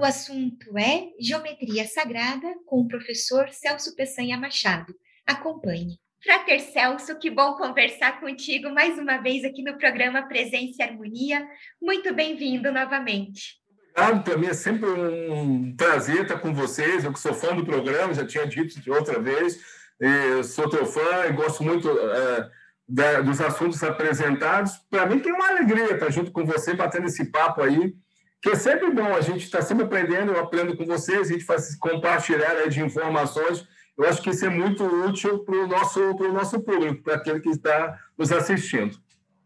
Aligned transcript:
O 0.00 0.04
assunto 0.04 0.78
é 0.78 1.10
Geometria 1.20 1.86
Sagrada 1.86 2.48
com 2.64 2.80
o 2.80 2.88
professor 2.88 3.50
Celso 3.50 3.94
Peçanha 3.94 4.38
Machado. 4.38 4.94
Acompanhe. 5.26 5.98
Frater 6.24 6.58
Celso, 6.58 7.18
que 7.18 7.28
bom 7.28 7.52
conversar 7.56 8.18
contigo 8.18 8.70
mais 8.70 8.98
uma 8.98 9.18
vez 9.18 9.44
aqui 9.44 9.62
no 9.62 9.76
programa 9.76 10.26
Presença 10.26 10.76
e 10.78 10.82
Harmonia. 10.82 11.46
Muito 11.82 12.14
bem-vindo 12.14 12.72
novamente. 12.72 13.60
Obrigado, 13.94 14.24
para 14.24 14.38
mim 14.38 14.46
é 14.46 14.54
sempre 14.54 14.88
um 14.88 15.76
prazer 15.76 16.22
estar 16.22 16.38
com 16.38 16.54
vocês. 16.54 17.04
Eu 17.04 17.12
que 17.12 17.20
sou 17.20 17.34
fã 17.34 17.54
do 17.54 17.66
programa, 17.66 18.14
já 18.14 18.26
tinha 18.26 18.46
dito 18.46 18.80
de 18.80 18.90
outra 18.90 19.20
vez, 19.20 19.60
eu 20.00 20.42
sou 20.42 20.66
teu 20.66 20.86
fã 20.86 21.26
e 21.28 21.32
gosto 21.32 21.62
muito 21.62 21.90
é, 21.90 22.50
da, 22.88 23.20
dos 23.20 23.38
assuntos 23.38 23.82
apresentados. 23.82 24.72
Para 24.90 25.04
mim 25.04 25.18
tem 25.18 25.30
uma 25.30 25.50
alegria 25.50 25.92
estar 25.92 26.10
junto 26.10 26.32
com 26.32 26.46
você, 26.46 26.72
batendo 26.72 27.04
esse 27.04 27.30
papo 27.30 27.60
aí, 27.60 27.94
que 28.42 28.50
é 28.50 28.56
sempre 28.56 28.90
bom. 28.90 29.14
A 29.14 29.20
gente 29.20 29.44
está 29.44 29.60
sempre 29.62 29.84
aprendendo, 29.84 30.32
eu 30.32 30.40
aprendo 30.40 30.76
com 30.76 30.84
vocês, 30.84 31.28
a 31.28 31.32
gente 31.32 31.44
faz 31.44 31.76
compartilhar 31.76 32.68
de 32.68 32.80
informações. 32.80 33.66
Eu 33.96 34.08
acho 34.08 34.22
que 34.22 34.30
isso 34.30 34.46
é 34.46 34.48
muito 34.48 34.84
útil 34.84 35.40
para 35.44 35.56
o 35.56 35.66
nosso, 35.66 36.00
nosso 36.32 36.60
público, 36.60 37.02
para 37.02 37.16
aquele 37.16 37.40
que 37.40 37.50
está 37.50 37.98
nos 38.16 38.32
assistindo. 38.32 38.98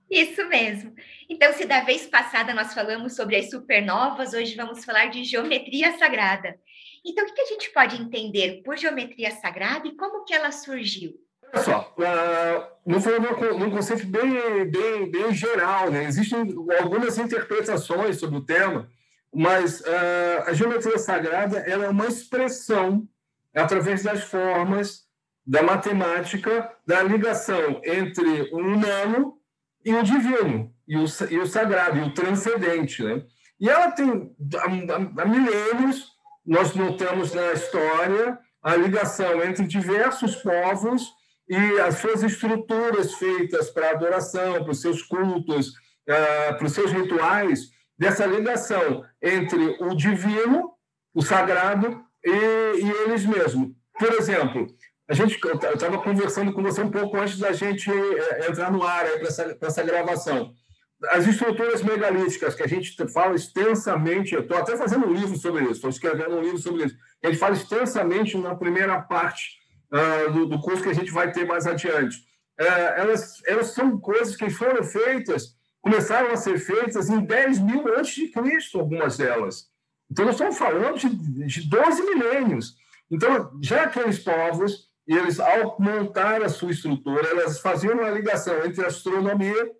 Isso 0.08 0.46
mesmo. 0.48 0.94
Então, 1.28 1.52
se 1.52 1.64
da 1.64 1.80
vez 1.80 2.06
passada 2.06 2.54
nós 2.54 2.72
falamos 2.72 3.16
sobre 3.16 3.36
as 3.36 3.50
supernovas, 3.50 4.32
hoje 4.32 4.54
vamos 4.54 4.84
falar 4.84 5.06
de 5.06 5.24
geometria 5.24 5.98
sagrada. 5.98 6.56
Então, 7.04 7.26
o 7.26 7.34
que 7.34 7.40
a 7.40 7.46
gente 7.46 7.70
pode 7.70 8.00
entender 8.00 8.62
por 8.62 8.76
geometria 8.76 9.30
sagrada 9.32 9.88
e 9.88 9.96
como 9.96 10.24
que 10.24 10.32
ela 10.32 10.52
surgiu? 10.52 11.23
Só, 11.62 11.94
uh, 11.98 12.66
não 12.86 13.00
foi 13.00 13.18
num 13.18 13.70
conceito 13.70 14.06
bem, 14.06 14.64
bem, 14.70 15.10
bem 15.10 15.34
geral, 15.34 15.90
né? 15.90 16.04
Existem 16.04 16.54
algumas 16.80 17.18
interpretações 17.18 18.18
sobre 18.18 18.38
o 18.38 18.44
tema, 18.44 18.88
mas 19.32 19.80
uh, 19.80 20.42
a 20.46 20.52
geometria 20.52 20.98
sagrada 20.98 21.58
ela 21.58 21.86
é 21.86 21.88
uma 21.88 22.06
expressão 22.06 23.06
através 23.54 24.02
das 24.02 24.24
formas 24.24 25.04
da 25.46 25.62
matemática 25.62 26.70
da 26.86 27.02
ligação 27.02 27.80
entre 27.84 28.50
o 28.52 28.58
humano 28.58 29.38
e 29.84 29.94
o 29.94 30.02
divino, 30.02 30.72
e 30.88 30.96
o, 30.96 31.04
e 31.30 31.38
o 31.38 31.46
sagrado, 31.46 31.98
e 31.98 32.02
o 32.02 32.14
transcendente. 32.14 33.02
Né? 33.02 33.22
E 33.60 33.68
ela 33.68 33.90
tem, 33.90 34.34
há 34.58 35.24
milênios, 35.26 36.12
nós 36.44 36.74
notamos 36.74 37.32
na 37.34 37.52
história 37.52 38.38
a 38.62 38.74
ligação 38.76 39.42
entre 39.44 39.66
diversos 39.66 40.36
povos 40.36 41.12
e 41.48 41.80
as 41.80 41.98
suas 41.98 42.22
estruturas 42.22 43.14
feitas 43.14 43.70
para 43.70 43.90
adoração, 43.90 44.62
para 44.62 44.70
os 44.70 44.80
seus 44.80 45.02
cultos, 45.02 45.68
uh, 45.68 46.56
para 46.56 46.64
os 46.64 46.72
seus 46.72 46.90
rituais, 46.90 47.70
dessa 47.98 48.26
ligação 48.26 49.04
entre 49.22 49.76
o 49.80 49.94
divino, 49.94 50.72
o 51.14 51.22
sagrado 51.22 52.02
e, 52.24 52.30
e 52.30 52.90
eles 53.04 53.24
mesmos. 53.24 53.70
Por 53.98 54.12
exemplo, 54.14 54.66
a 55.08 55.14
gente, 55.14 55.38
eu 55.44 55.74
estava 55.74 55.98
conversando 55.98 56.52
com 56.52 56.62
você 56.62 56.80
um 56.80 56.90
pouco 56.90 57.16
antes 57.16 57.38
da 57.38 57.52
gente 57.52 57.90
eh, 57.90 58.48
entrar 58.48 58.72
no 58.72 58.82
ar 58.82 59.04
para 59.04 59.28
essa, 59.28 59.56
essa 59.60 59.82
gravação. 59.82 60.52
As 61.10 61.26
estruturas 61.26 61.82
megalíticas, 61.82 62.54
que 62.54 62.62
a 62.62 62.66
gente 62.66 62.96
fala 63.08 63.34
extensamente, 63.34 64.34
eu 64.34 64.40
estou 64.40 64.56
até 64.56 64.76
fazendo 64.76 65.06
um 65.06 65.12
livro 65.12 65.36
sobre 65.36 65.64
isso, 65.64 65.72
estou 65.72 65.90
escrevendo 65.90 66.36
um 66.36 66.40
livro 66.40 66.58
sobre 66.58 66.86
isso, 66.86 66.96
a 67.22 67.26
gente 67.26 67.38
fala 67.38 67.54
extensamente 67.54 68.36
na 68.38 68.54
primeira 68.54 68.98
parte 69.02 69.63
uh, 69.94 70.32
do, 70.32 70.46
do, 70.46 70.60
curso 70.60 70.82
que 70.82 70.88
a 70.88 70.94
gente 70.94 71.12
vai 71.12 71.30
ter 71.30 71.46
mais 71.46 71.66
adiante. 71.66 72.18
Uh, 72.60 72.92
elas, 72.96 73.40
elas 73.46 73.68
são 73.68 73.98
coisas 73.98 74.34
que 74.34 74.50
foram 74.50 74.82
feitas, 74.82 75.54
começaram 75.80 76.32
a 76.32 76.36
ser 76.36 76.58
feitas 76.58 77.08
em 77.08 77.24
10 77.24 77.60
mil 77.60 77.96
antes 77.96 78.14
de 78.14 78.28
Cristo, 78.28 78.80
algumas 78.80 79.16
delas. 79.16 79.68
Então, 80.10 80.24
nós 80.24 80.34
estamos 80.34 80.58
falando 80.58 80.98
de, 80.98 81.08
de 81.08 81.68
12 81.68 82.02
milênios. 82.02 82.76
Então, 83.10 83.52
já 83.62 83.84
aqueles 83.84 84.18
povos, 84.18 84.88
eles, 85.06 85.38
ao 85.38 85.76
montar 85.78 86.42
a 86.42 86.48
sua 86.48 86.70
estrutura, 86.70 87.28
elas 87.28 87.60
faziam 87.60 87.94
uma 87.94 88.10
ligação 88.10 88.64
entre 88.64 88.84
astronomia, 88.84 89.70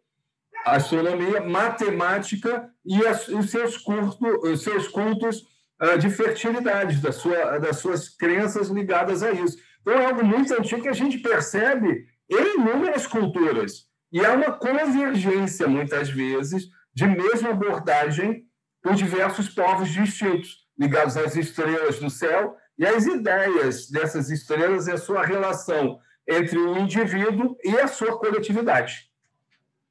astronomia, 0.65 1.41
matemática 1.41 2.71
e 2.85 3.05
as, 3.07 3.29
os, 3.29 3.51
seus 3.51 3.77
cultos, 3.77 4.19
os 4.43 4.63
seus 4.63 4.89
cultos 4.89 5.47
uh, 5.83 5.99
de 5.99 6.11
fertilidade, 6.11 6.99
da 6.99 7.13
sua, 7.13 7.59
das 7.59 7.79
suas 7.79 8.09
crenças 8.09 8.69
ligadas 8.69 9.23
a 9.23 9.33
isso. 9.33 9.59
Então, 9.85 10.01
é 10.01 10.07
algo 10.07 10.25
muito 10.25 10.53
antigo 10.55 10.81
que 10.81 10.89
a 10.89 10.95
gente 10.95 11.19
percebe 11.19 12.07
em 12.31 12.55
inúmeras 12.55 13.07
culturas. 13.07 13.87
E 14.11 14.25
há 14.25 14.33
uma 14.33 14.53
convergência, 14.53 15.69
muitas 15.69 16.09
vezes, 16.09 16.69
de 16.95 17.07
mesma 17.07 17.51
abordagem 17.51 18.47
por 18.83 18.95
diversos 18.95 19.49
povos 19.49 19.91
distintos, 19.91 20.67
ligados 20.79 21.17
às 21.19 21.37
estrelas 21.37 21.99
do 21.99 22.09
céu 22.09 22.57
e 22.79 22.87
às 22.87 23.05
ideias 23.05 23.91
dessas 23.91 24.31
estrelas 24.31 24.87
e 24.87 24.93
a 24.93 24.97
sua 24.97 25.25
relação 25.25 25.99
entre 26.27 26.59
o 26.59 26.79
indivíduo 26.79 27.57
e 27.63 27.79
a 27.79 27.87
sua 27.87 28.19
coletividade. 28.19 29.11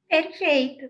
Perfeito. 0.08 0.86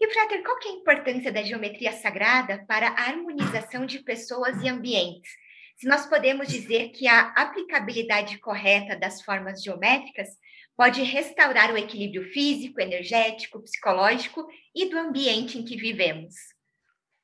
E, 0.00 0.12
Frater, 0.12 0.42
qual 0.42 0.58
é 0.58 0.68
a 0.68 0.72
importância 0.72 1.32
da 1.32 1.42
geometria 1.42 1.92
sagrada 1.92 2.62
para 2.68 2.88
a 2.88 3.08
harmonização 3.08 3.86
de 3.86 4.00
pessoas 4.00 4.60
e 4.62 4.68
ambientes? 4.68 5.30
Se 5.76 5.88
nós 5.88 6.06
podemos 6.06 6.48
dizer 6.48 6.90
que 6.90 7.06
a 7.06 7.32
aplicabilidade 7.36 8.38
correta 8.38 8.96
das 8.96 9.22
formas 9.22 9.62
geométricas 9.62 10.28
pode 10.76 11.02
restaurar 11.02 11.72
o 11.72 11.76
equilíbrio 11.76 12.24
físico, 12.32 12.80
energético, 12.80 13.62
psicológico 13.62 14.46
e 14.74 14.88
do 14.88 14.98
ambiente 14.98 15.58
em 15.58 15.64
que 15.64 15.76
vivemos. 15.76 16.34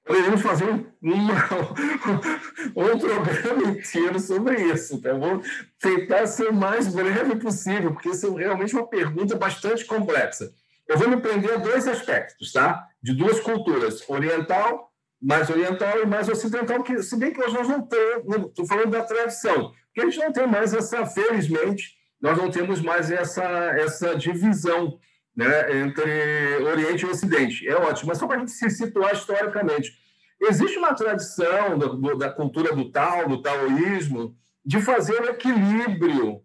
Podemos 0.04 0.40
fazer 0.40 0.64
um, 0.64 0.90
uma, 1.02 1.34
um 2.74 2.98
programa 2.98 3.70
inteiro 3.70 4.18
sobre 4.18 4.60
isso. 4.72 5.00
Tá? 5.00 5.12
Vou 5.12 5.42
tentar 5.78 6.26
ser 6.26 6.48
o 6.48 6.54
mais 6.54 6.92
breve 6.92 7.36
possível, 7.36 7.92
porque 7.92 8.08
isso 8.08 8.38
é 8.38 8.42
realmente 8.42 8.74
uma 8.74 8.86
pergunta 8.86 9.36
bastante 9.36 9.84
complexa. 9.84 10.52
Eu 10.88 10.98
vou 10.98 11.08
me 11.08 11.20
prender 11.20 11.52
a 11.52 11.58
dois 11.58 11.86
aspectos, 11.86 12.52
tá? 12.52 12.84
De 13.00 13.14
duas 13.14 13.38
culturas, 13.40 14.02
oriental 14.08 14.89
mais 15.20 15.50
oriental 15.50 16.00
e 16.00 16.06
mais 16.06 16.28
ocidental, 16.28 16.82
que, 16.82 17.02
se 17.02 17.16
bem 17.16 17.32
que 17.32 17.40
hoje 17.40 17.54
nós 17.54 17.68
não 17.68 17.82
temos, 17.82 18.48
estou 18.48 18.66
falando 18.66 18.90
da 18.90 19.04
tradição, 19.04 19.72
que 19.92 20.00
a 20.00 20.04
gente 20.04 20.18
não 20.18 20.32
tem 20.32 20.46
mais 20.46 20.72
essa, 20.72 21.04
felizmente, 21.06 21.96
nós 22.20 22.38
não 22.38 22.50
temos 22.50 22.80
mais 22.80 23.10
essa, 23.10 23.42
essa 23.42 24.14
divisão 24.14 24.98
né, 25.34 25.80
entre 25.80 26.56
Oriente 26.64 27.04
e 27.04 27.08
Ocidente. 27.08 27.68
É 27.68 27.74
ótimo, 27.74 28.08
mas 28.08 28.18
só 28.18 28.26
para 28.26 28.36
a 28.36 28.38
gente 28.40 28.50
se 28.52 28.68
situar 28.70 29.14
historicamente. 29.14 29.92
Existe 30.40 30.78
uma 30.78 30.94
tradição 30.94 31.78
da, 31.78 32.14
da 32.14 32.32
cultura 32.32 32.74
do 32.74 32.90
Tao, 32.90 33.28
do 33.28 33.42
taoísmo, 33.42 34.36
de 34.64 34.80
fazer 34.80 35.20
o 35.20 35.30
equilíbrio, 35.30 36.42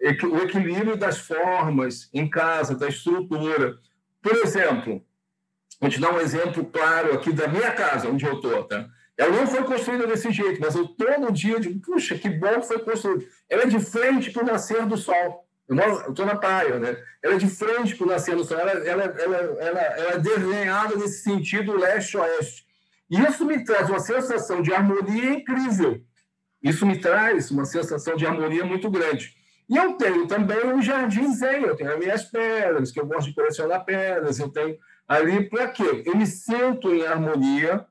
o 0.00 0.36
equilíbrio 0.38 0.96
das 0.96 1.18
formas 1.18 2.08
em 2.12 2.28
casa, 2.28 2.74
da 2.74 2.88
estrutura. 2.88 3.78
Por 4.22 4.32
exemplo, 4.36 5.04
Vou 5.80 5.88
te 5.88 6.00
dar 6.00 6.12
um 6.12 6.20
exemplo 6.20 6.64
claro 6.64 7.14
aqui 7.14 7.32
da 7.32 7.46
minha 7.46 7.70
casa, 7.72 8.08
onde 8.08 8.26
eu 8.26 8.34
estou. 8.34 8.64
Tá? 8.64 8.88
Ela 9.16 9.36
não 9.36 9.46
foi 9.46 9.62
construída 9.64 10.06
desse 10.06 10.30
jeito, 10.32 10.60
mas 10.60 10.74
eu 10.74 10.88
todo 10.88 11.32
dia 11.32 11.60
digo, 11.60 11.80
puxa, 11.80 12.16
que 12.16 12.28
bom 12.28 12.60
que 12.60 12.66
foi 12.68 12.78
construída. 12.80 13.24
Ela 13.48 13.62
é 13.62 13.66
de 13.66 13.80
frente 13.80 14.30
para 14.30 14.42
o 14.42 14.46
nascer 14.46 14.86
do 14.86 14.96
sol. 14.96 15.44
Eu 15.68 16.10
estou 16.10 16.24
na 16.24 16.34
praia, 16.34 16.78
né? 16.78 16.96
Ela 17.22 17.34
é 17.34 17.38
de 17.38 17.48
frente 17.48 17.94
para 17.94 18.06
o 18.06 18.10
nascer 18.10 18.34
do 18.34 18.44
sol. 18.44 18.58
Ela, 18.58 18.70
ela, 18.70 19.04
ela, 19.04 19.36
ela, 19.36 19.80
ela 19.80 20.12
é 20.12 20.18
desenhada 20.18 20.96
nesse 20.96 21.22
sentido 21.22 21.76
leste-oeste. 21.76 22.66
E 23.10 23.20
isso 23.20 23.44
me 23.44 23.64
traz 23.64 23.88
uma 23.88 24.00
sensação 24.00 24.62
de 24.62 24.72
harmonia 24.72 25.32
incrível. 25.32 26.00
Isso 26.62 26.86
me 26.86 26.98
traz 26.98 27.50
uma 27.50 27.64
sensação 27.64 28.16
de 28.16 28.26
harmonia 28.26 28.64
muito 28.64 28.90
grande. 28.90 29.36
E 29.68 29.76
eu 29.76 29.94
tenho 29.94 30.26
também 30.26 30.66
um 30.66 30.80
jardim 30.80 31.32
zen, 31.32 31.62
eu 31.62 31.76
tenho 31.76 31.92
as 31.92 31.98
minhas 31.98 32.24
pedras, 32.24 32.90
que 32.90 32.98
eu 32.98 33.06
gosto 33.06 33.28
de 33.28 33.34
colecionar 33.34 33.84
pedras, 33.84 34.38
eu 34.38 34.48
tenho 34.48 34.76
ali 35.08 35.48
para 35.48 35.68
quê? 35.68 36.02
Eu 36.04 36.14
me 36.14 36.26
sinto 36.26 36.94
em 36.94 37.06
harmonia 37.06 37.86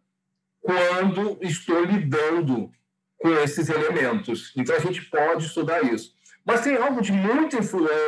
quando 0.61 1.39
estou 1.41 1.83
lidando 1.83 2.71
com 3.17 3.29
esses 3.29 3.67
elementos. 3.69 4.53
Então 4.55 4.75
a 4.75 4.79
gente 4.79 5.01
pode 5.05 5.45
estudar 5.45 5.83
isso. 5.83 6.15
Mas 6.45 6.61
tem 6.61 6.77
algo 6.77 7.01
de 7.01 7.11
muita 7.11 7.57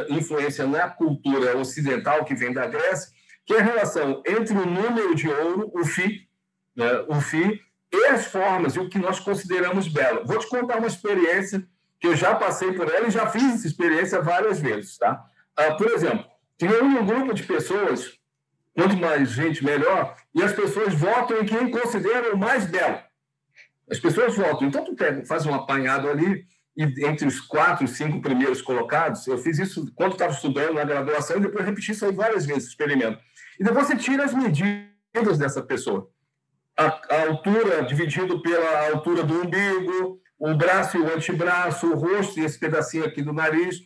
influência 0.10 0.66
na 0.66 0.88
cultura 0.90 1.58
ocidental 1.58 2.24
que 2.24 2.36
vem 2.36 2.54
da 2.54 2.68
Grécia, 2.68 3.12
que 3.46 3.54
é 3.54 3.60
a 3.60 3.64
relação 3.64 4.22
entre 4.26 4.58
o 4.58 4.66
número 4.66 5.16
de 5.16 5.28
ouro, 5.28 5.72
o 5.74 5.84
Fi, 5.84 6.28
né, 6.76 7.04
o 7.08 7.20
Fi, 7.20 7.60
e 7.92 8.06
as 8.06 8.28
formas, 8.28 8.76
e 8.76 8.80
o 8.80 8.88
que 8.88 9.00
nós 9.00 9.20
consideramos 9.20 9.88
belo. 9.88 10.26
Vou 10.26 10.38
te 10.38 10.48
contar 10.48 10.78
uma 10.78 10.88
experiência 10.88 11.68
que 12.00 12.08
eu 12.08 12.16
já 12.16 12.36
passei 12.36 12.72
por 12.72 12.88
ela 12.88 13.08
e 13.08 13.12
já 13.12 13.28
fiz 13.28 13.56
essa 13.56 13.68
experiência 13.68 14.22
várias 14.22 14.60
vezes. 14.60 14.98
Tá? 14.98 15.26
Uh, 15.60 15.76
por 15.76 15.88
exemplo, 15.88 16.26
tinha 16.58 16.84
um 16.84 17.06
grupo 17.06 17.34
de 17.34 17.44
pessoas 17.44 18.19
Quanto 18.80 18.98
mais 18.98 19.32
gente, 19.32 19.64
melhor. 19.64 20.16
E 20.34 20.42
as 20.42 20.54
pessoas 20.54 20.94
votam 20.94 21.42
em 21.42 21.46
quem 21.46 21.70
consideram 21.70 22.38
mais 22.38 22.66
belo. 22.66 22.98
As 23.92 24.00
pessoas 24.00 24.36
votam. 24.38 24.68
Então, 24.68 24.86
tu 24.86 24.96
pega, 24.96 25.26
faz 25.26 25.46
um 25.46 25.54
apanhado 25.54 26.10
ali, 26.10 26.46
e 26.78 27.06
entre 27.06 27.28
os 27.28 27.42
quatro, 27.42 27.86
cinco 27.88 28.22
primeiros 28.22 28.62
colocados, 28.62 29.28
eu 29.28 29.38
fiz 29.38 29.60
isso 29.60 29.92
quando 29.96 30.14
estava 30.14 30.32
estudando 30.32 30.76
na 30.76 30.86
graduação, 30.86 31.38
e 31.38 31.42
depois 31.42 31.66
repeti 31.66 31.92
isso 31.92 32.06
aí 32.06 32.14
várias 32.14 32.46
vezes, 32.46 32.70
experimento. 32.70 33.20
E 33.60 33.64
depois 33.64 33.88
você 33.88 33.98
tira 33.98 34.24
as 34.24 34.34
medidas 34.34 35.38
dessa 35.38 35.62
pessoa. 35.62 36.10
a, 36.80 37.02
a 37.10 37.28
altura 37.28 37.84
dividido 37.84 38.42
pela 38.42 38.90
altura 38.92 39.24
do 39.24 39.42
umbigo, 39.42 40.22
o 40.38 40.56
braço 40.56 40.98
e 40.98 41.02
o 41.02 41.14
antebraço, 41.14 41.92
o 41.92 41.96
rosto 41.96 42.40
e 42.40 42.46
esse 42.46 42.58
pedacinho 42.58 43.04
aqui 43.04 43.22
do 43.22 43.34
nariz. 43.34 43.82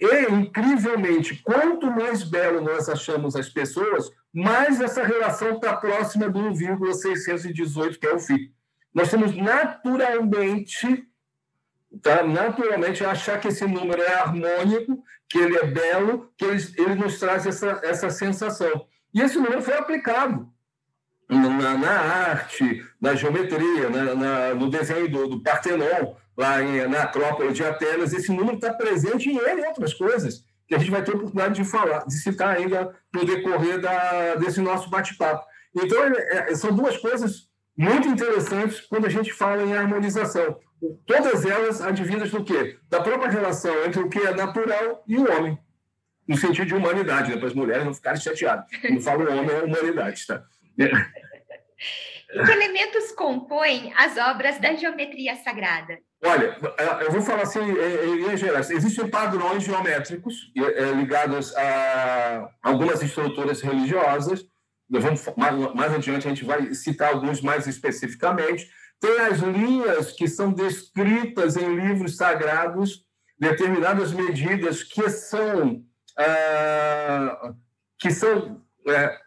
E, 0.00 0.24
incrivelmente, 0.32 1.40
quanto 1.42 1.90
mais 1.90 2.22
belo 2.22 2.60
nós 2.60 2.88
achamos 2.88 3.36
as 3.36 3.48
pessoas, 3.48 4.10
mais 4.32 4.80
essa 4.80 5.04
relação 5.04 5.54
está 5.54 5.76
próxima 5.76 6.28
do 6.28 6.40
1,618, 6.40 7.98
que 7.98 8.06
é 8.06 8.14
o 8.14 8.18
FI. 8.18 8.52
Nós 8.92 9.10
temos 9.10 9.34
naturalmente, 9.36 11.06
tá? 12.02 12.22
naturalmente, 12.24 13.04
achar 13.04 13.40
que 13.40 13.48
esse 13.48 13.64
número 13.66 14.02
é 14.02 14.14
harmônico, 14.14 15.02
que 15.28 15.38
ele 15.38 15.56
é 15.56 15.66
belo, 15.66 16.30
que 16.36 16.44
ele, 16.44 16.62
ele 16.76 16.94
nos 16.96 17.18
traz 17.18 17.46
essa, 17.46 17.80
essa 17.82 18.10
sensação. 18.10 18.86
E 19.12 19.20
esse 19.20 19.36
número 19.36 19.62
foi 19.62 19.74
aplicado 19.74 20.52
na, 21.28 21.78
na 21.78 21.90
arte, 21.90 22.84
na 23.00 23.14
geometria, 23.14 23.88
na, 23.88 24.14
na, 24.14 24.54
no 24.54 24.68
desenho 24.68 25.08
do, 25.08 25.28
do 25.28 25.40
Partenon, 25.42 26.14
lá 26.36 26.62
em, 26.62 26.86
na 26.88 27.02
Acrópole 27.02 27.52
de 27.52 27.64
Atenas. 27.64 28.12
Esse 28.12 28.32
número 28.32 28.56
está 28.56 28.72
presente 28.72 29.30
em 29.30 29.36
ele 29.36 29.62
e 29.62 29.66
outras 29.66 29.94
coisas 29.94 30.44
que 30.66 30.74
a 30.74 30.78
gente 30.78 30.90
vai 30.90 31.02
ter 31.02 31.14
oportunidade 31.14 31.54
de 31.54 31.64
falar, 31.64 32.06
de 32.06 32.14
citar 32.14 32.56
ainda 32.56 32.94
no 33.12 33.24
decorrer 33.24 33.80
da, 33.80 34.34
desse 34.36 34.60
nosso 34.60 34.88
bate-papo. 34.88 35.44
Então, 35.76 36.02
é, 36.04 36.50
é, 36.50 36.54
são 36.54 36.74
duas 36.74 36.96
coisas 36.96 37.48
muito 37.76 38.08
interessantes 38.08 38.80
quando 38.80 39.06
a 39.06 39.10
gente 39.10 39.32
fala 39.32 39.62
em 39.62 39.74
harmonização. 39.74 40.58
Todas 41.06 41.44
elas 41.44 41.80
advindas 41.80 42.30
do 42.30 42.44
quê? 42.44 42.78
Da 42.88 43.00
própria 43.00 43.30
relação 43.30 43.84
entre 43.84 44.00
o 44.00 44.08
que 44.08 44.18
é 44.18 44.34
natural 44.34 45.02
e 45.06 45.16
o 45.16 45.30
homem, 45.30 45.58
no 46.26 46.36
sentido 46.36 46.66
de 46.66 46.74
humanidade, 46.74 47.30
né? 47.30 47.36
para 47.36 47.48
as 47.48 47.54
mulheres 47.54 47.84
não 47.84 47.94
ficarem 47.94 48.20
chateadas. 48.20 48.66
Quando 48.80 49.00
falo 49.00 49.30
homem, 49.30 49.50
é 49.50 49.62
humanidade, 49.62 50.26
tá? 50.26 50.44
que 52.44 52.50
elementos 52.50 53.12
compõem 53.12 53.92
as 53.96 54.16
obras 54.16 54.58
da 54.58 54.74
geometria 54.74 55.36
sagrada? 55.36 55.98
Olha, 56.24 56.56
eu 57.02 57.12
vou 57.12 57.22
falar 57.22 57.42
assim 57.42 57.60
em 57.60 58.16
linhas 58.16 58.40
gerais. 58.40 58.70
Existem 58.70 59.08
padrões 59.08 59.62
geométricos 59.62 60.50
é, 60.56 60.92
ligados 60.92 61.54
a 61.54 62.48
algumas 62.62 63.02
estruturas 63.02 63.60
religiosas. 63.60 64.44
Vamos, 64.88 65.24
mais, 65.36 65.74
mais 65.74 65.94
adiante 65.94 66.26
a 66.26 66.30
gente 66.30 66.44
vai 66.44 66.74
citar 66.74 67.12
alguns 67.12 67.40
mais 67.40 67.66
especificamente. 67.66 68.68
Tem 69.00 69.20
as 69.20 69.38
linhas 69.40 70.12
que 70.12 70.26
são 70.26 70.52
descritas 70.52 71.56
em 71.56 71.74
livros 71.76 72.16
sagrados, 72.16 73.04
determinadas 73.38 74.12
medidas 74.12 74.82
que 74.82 75.08
são, 75.10 75.82
ah, 76.18 77.52
que 77.98 78.10
são 78.10 78.62
é, 78.88 79.18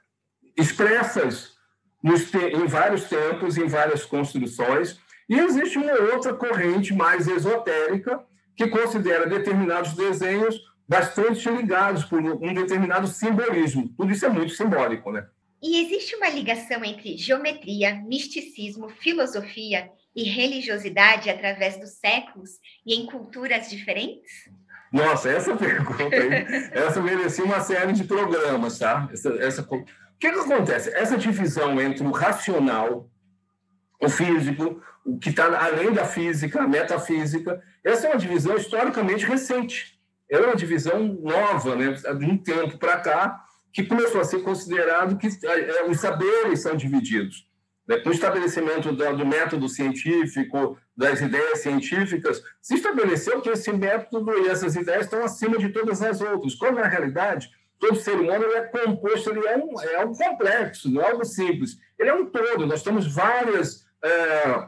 expressas 0.58 1.57
nos, 2.02 2.34
em 2.34 2.66
vários 2.68 3.06
tempos, 3.06 3.58
em 3.58 3.68
várias 3.68 4.06
construções, 4.06 5.00
e 5.30 5.38
existe 5.38 5.78
uma 5.78 5.94
outra 6.14 6.34
corrente 6.34 6.94
mais 6.94 7.28
esotérica 7.28 8.24
que 8.56 8.68
considera 8.68 9.28
determinados 9.28 9.94
desenhos 9.94 10.60
bastante 10.88 11.50
ligados 11.50 12.06
por 12.06 12.20
um 12.20 12.54
determinado 12.54 13.08
simbolismo. 13.08 13.94
Tudo 13.98 14.12
isso 14.12 14.26
é 14.26 14.30
muito 14.30 14.54
simbólico, 14.54 15.12
né? 15.12 15.28
E 15.62 15.86
existe 15.86 16.16
uma 16.16 16.30
ligação 16.30 16.84
entre 16.86 17.18
geometria, 17.18 17.96
misticismo, 17.96 18.90
filosofia 18.90 19.90
e 20.16 20.24
religiosidade 20.24 21.30
através 21.30 21.78
dos 21.80 21.92
séculos 21.92 22.52
e 22.86 22.94
em 22.94 23.06
culturas 23.06 23.70
diferentes? 23.70 24.50
Nossa, 24.92 25.30
essa 25.30 25.56
pergunta 25.56 26.16
aí, 26.16 26.46
essa 26.72 27.02
merecia 27.02 27.44
uma 27.44 27.60
série 27.60 27.92
de 27.92 28.04
programas, 28.04 28.80
tá? 28.80 29.10
Essa, 29.12 29.30
essa, 29.36 29.68
o 30.18 30.20
que, 30.20 30.32
que 30.32 30.40
acontece? 30.40 30.90
Essa 30.96 31.16
divisão 31.16 31.80
entre 31.80 32.04
o 32.04 32.10
racional, 32.10 33.08
o 34.02 34.10
físico, 34.10 34.82
o 35.06 35.20
que 35.20 35.30
está 35.30 35.46
além 35.64 35.94
da 35.94 36.06
física, 36.06 36.64
a 36.64 36.68
metafísica, 36.68 37.62
essa 37.84 38.08
é 38.08 38.10
uma 38.10 38.18
divisão 38.18 38.58
historicamente 38.58 39.28
recente. 39.28 39.96
É 40.30 40.40
uma 40.40 40.56
divisão 40.56 41.04
nova, 41.04 41.76
né? 41.76 41.92
de 41.92 42.26
um 42.26 42.36
tempo 42.36 42.80
para 42.80 42.98
cá, 43.00 43.46
que 43.72 43.84
começou 43.84 44.20
a 44.20 44.24
ser 44.24 44.42
considerado 44.42 45.20
que 45.20 45.28
é, 45.28 45.86
os 45.88 46.00
saberes 46.00 46.62
são 46.62 46.76
divididos. 46.76 47.48
Né? 47.88 48.00
Com 48.00 48.10
o 48.10 48.12
estabelecimento 48.12 48.92
do, 48.92 49.18
do, 49.18 49.26
método 49.26 49.70
científico, 49.70 50.80
das 50.98 51.22
ideias 51.22 51.60
científicas, 51.60 52.42
se 52.60 52.74
estabeleceu 52.74 53.40
que 53.40 53.50
esse 53.50 53.72
método 53.72 54.34
e 54.40 54.48
essas 54.48 54.76
ideias 54.76 55.06
estão 55.06 55.24
acima 55.24 55.60
de 55.60 55.70
todas 55.70 56.02
as 56.02 56.22
outras, 56.22 56.56
quando, 56.56 56.78
na 56.78 56.88
realidade, 56.88 57.52
todo 57.80 57.96
ser 57.96 58.16
humano 58.16 58.46
é 58.46 58.62
composto, 58.62 59.30
ele 59.30 59.48
é 59.48 59.58
um, 59.58 59.82
é 59.82 60.06
um 60.06 60.14
complexo, 60.14 60.90
não 60.90 61.02
é 61.02 61.12
algo 61.12 61.26
simples. 61.26 61.78
Ele 61.98 62.10
é 62.10 62.14
um 62.14 62.26
todo, 62.26 62.66
nós 62.66 62.84
temos 62.84 63.14
várias, 63.14 63.86
é, 64.04 64.68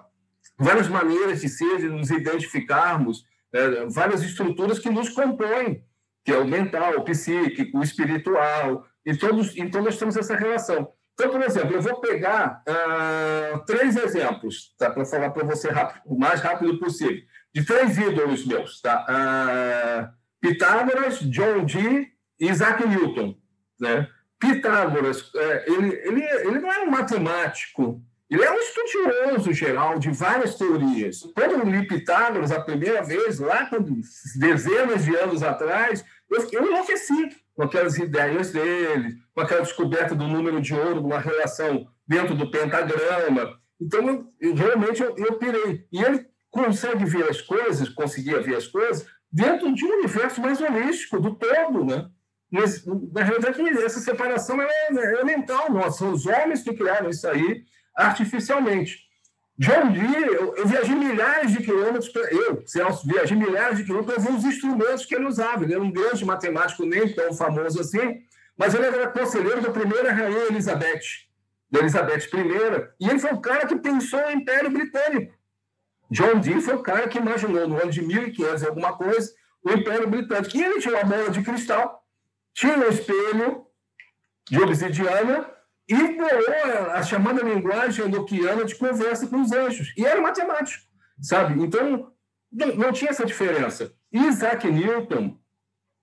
várias 0.58 0.88
maneiras 0.88 1.42
de 1.42 1.50
ser, 1.50 1.78
de 1.78 1.90
nos 1.90 2.10
identificarmos, 2.10 3.24
é, 3.54 3.86
várias 3.88 4.22
estruturas 4.24 4.80
que 4.80 4.90
nos 4.90 5.10
compõem, 5.10 5.84
que 6.24 6.32
é 6.32 6.38
o 6.38 6.48
mental, 6.48 6.98
o 6.98 7.04
psíquico, 7.04 7.80
o 7.80 7.84
espiritual, 7.84 8.86
e 9.06 9.16
todos, 9.16 9.58
então 9.58 9.82
nós 9.82 9.98
temos 9.98 10.16
essa 10.16 10.36
relação. 10.36 10.92
Então, 11.14 11.32
por 11.32 11.42
exemplo, 11.42 11.76
eu 11.76 11.82
vou 11.82 12.00
pegar 12.00 12.64
uh, 12.66 13.66
três 13.66 13.98
exemplos, 13.98 14.74
tá? 14.78 14.90
Para 14.90 15.04
falar 15.04 15.32
para 15.32 15.46
você 15.46 15.70
rápido, 15.70 16.02
o 16.06 16.18
mais 16.18 16.40
rápido 16.40 16.80
possível, 16.80 17.22
de 17.54 17.66
três 17.66 17.98
ídolos 17.98 18.46
meus, 18.46 18.80
tá? 18.80 19.06
Uh, 19.10 20.20
Pitágoras, 20.40 21.20
John 21.20 21.66
Dee 21.66 22.08
Isaac 22.40 22.88
Newton, 22.88 23.36
né? 23.80 24.08
Pitágoras, 24.40 25.30
é, 25.36 25.66
ele, 25.68 25.94
ele, 26.06 26.24
ele 26.24 26.60
não 26.60 26.72
é 26.72 26.80
um 26.80 26.90
matemático, 26.90 28.02
ele 28.30 28.44
é 28.44 28.52
um 28.52 28.58
estudioso 28.58 29.52
geral 29.52 29.98
de 29.98 30.12
várias 30.12 30.56
teorias. 30.56 31.22
Quando 31.34 31.54
eu 31.54 31.66
li 31.66 31.88
Pitágoras 31.88 32.52
a 32.52 32.62
primeira 32.62 33.04
vez, 33.04 33.40
lá 33.40 33.66
quando, 33.66 34.00
dezenas 34.38 35.04
de 35.04 35.16
anos 35.16 35.42
atrás, 35.42 36.06
eu, 36.30 36.48
eu 36.52 36.68
enlouqueci 36.68 37.36
com 37.56 37.64
aquelas 37.64 37.98
ideias 37.98 38.52
dele, 38.52 39.18
com 39.34 39.42
aquela 39.42 39.62
descoberta 39.62 40.16
do 40.16 40.28
número 40.28 40.62
de 40.62 40.74
ouro, 40.74 41.04
uma 41.04 41.20
relação 41.20 41.88
dentro 42.08 42.36
do 42.36 42.50
pentagrama. 42.50 43.60
Então, 43.82 44.08
eu, 44.08 44.28
eu 44.40 44.56
realmente 44.56 45.02
eu, 45.02 45.16
eu 45.18 45.34
pirei. 45.40 45.86
E 45.92 46.02
ele 46.02 46.26
consegue 46.52 47.06
ver 47.06 47.30
as 47.30 47.42
coisas, 47.42 47.90
conseguia 47.90 48.40
ver 48.40 48.56
as 48.56 48.68
coisas, 48.68 49.08
dentro 49.32 49.74
de 49.74 49.86
um 49.86 50.00
universo 50.00 50.40
mais 50.40 50.62
holístico, 50.62 51.20
do 51.20 51.36
todo, 51.36 51.84
né? 51.84 52.10
Na 52.52 53.24
realidade, 53.24 53.84
essa 53.84 54.00
separação 54.00 54.60
é, 54.62 54.68
é 54.92 55.24
mental 55.24 55.72
nossa. 55.72 56.00
São 56.00 56.12
os 56.12 56.26
homens 56.26 56.64
que 56.64 56.74
criaram 56.74 57.10
isso 57.10 57.28
aí 57.28 57.64
artificialmente. 57.96 59.10
John 59.58 59.92
Dee, 59.92 60.24
eu, 60.24 60.56
eu 60.56 60.66
viajei 60.66 60.96
milhares 60.96 61.52
de 61.52 61.62
quilômetros, 61.62 62.08
pra, 62.10 62.22
eu, 62.32 62.64
Celso, 62.66 63.06
viajei 63.06 63.36
milhares 63.36 63.78
de 63.78 63.84
quilômetros 63.84 64.16
para 64.16 64.24
ver 64.24 64.38
os 64.38 64.46
instrumentos 64.46 65.06
que 65.06 65.14
ele 65.14 65.26
usava. 65.26 65.66
Ele 65.66 65.74
era 65.74 65.84
um 65.84 65.92
grande 65.92 66.24
matemático, 66.24 66.86
nem 66.86 67.14
tão 67.14 67.34
famoso 67.34 67.82
assim, 67.82 68.22
mas 68.58 68.74
ele 68.74 68.86
era 68.86 69.10
conselheiro 69.10 69.62
da 69.62 69.70
primeira 69.70 70.14
rainha 70.14 70.46
Elizabeth, 70.46 71.02
da 71.70 71.80
Elizabeth 71.80 72.30
I, 72.34 72.88
e 73.02 73.10
ele 73.10 73.20
foi 73.20 73.34
o 73.34 73.42
cara 73.42 73.68
que 73.68 73.76
pensou 73.76 74.20
o 74.20 74.32
Império 74.32 74.72
Britânico. 74.72 75.34
John 76.10 76.40
Dee 76.40 76.62
foi 76.62 76.76
o 76.76 76.82
cara 76.82 77.08
que 77.10 77.18
imaginou, 77.18 77.68
no 77.68 77.82
ano 77.82 77.92
de 77.92 78.02
1500 78.02 78.64
alguma 78.64 78.94
coisa, 78.94 79.30
o 79.62 79.72
Império 79.72 80.08
Britânico. 80.08 80.56
E 80.56 80.64
ele 80.64 80.80
tinha 80.80 80.96
uma 80.96 81.04
bola 81.04 81.30
de 81.30 81.42
cristal, 81.42 82.02
tinha 82.60 82.78
um 82.78 82.90
espelho 82.90 83.66
de 84.50 84.62
obsidiana, 84.62 85.50
e 85.88 85.96
bolou 85.96 86.92
a 86.92 87.02
chamada 87.02 87.42
linguagem 87.42 88.04
enoquiana 88.04 88.66
de 88.66 88.76
conversa 88.76 89.28
com 89.28 89.42
os 89.42 89.54
anjos. 89.54 89.94
E 89.98 90.06
era 90.06 90.22
matemático, 90.22 90.84
sabe? 91.22 91.64
Então, 91.64 92.12
não, 92.52 92.76
não 92.76 92.92
tinha 92.92 93.12
essa 93.12 93.26
diferença. 93.26 93.94
Isaac 94.12 94.70
Newton, 94.70 95.40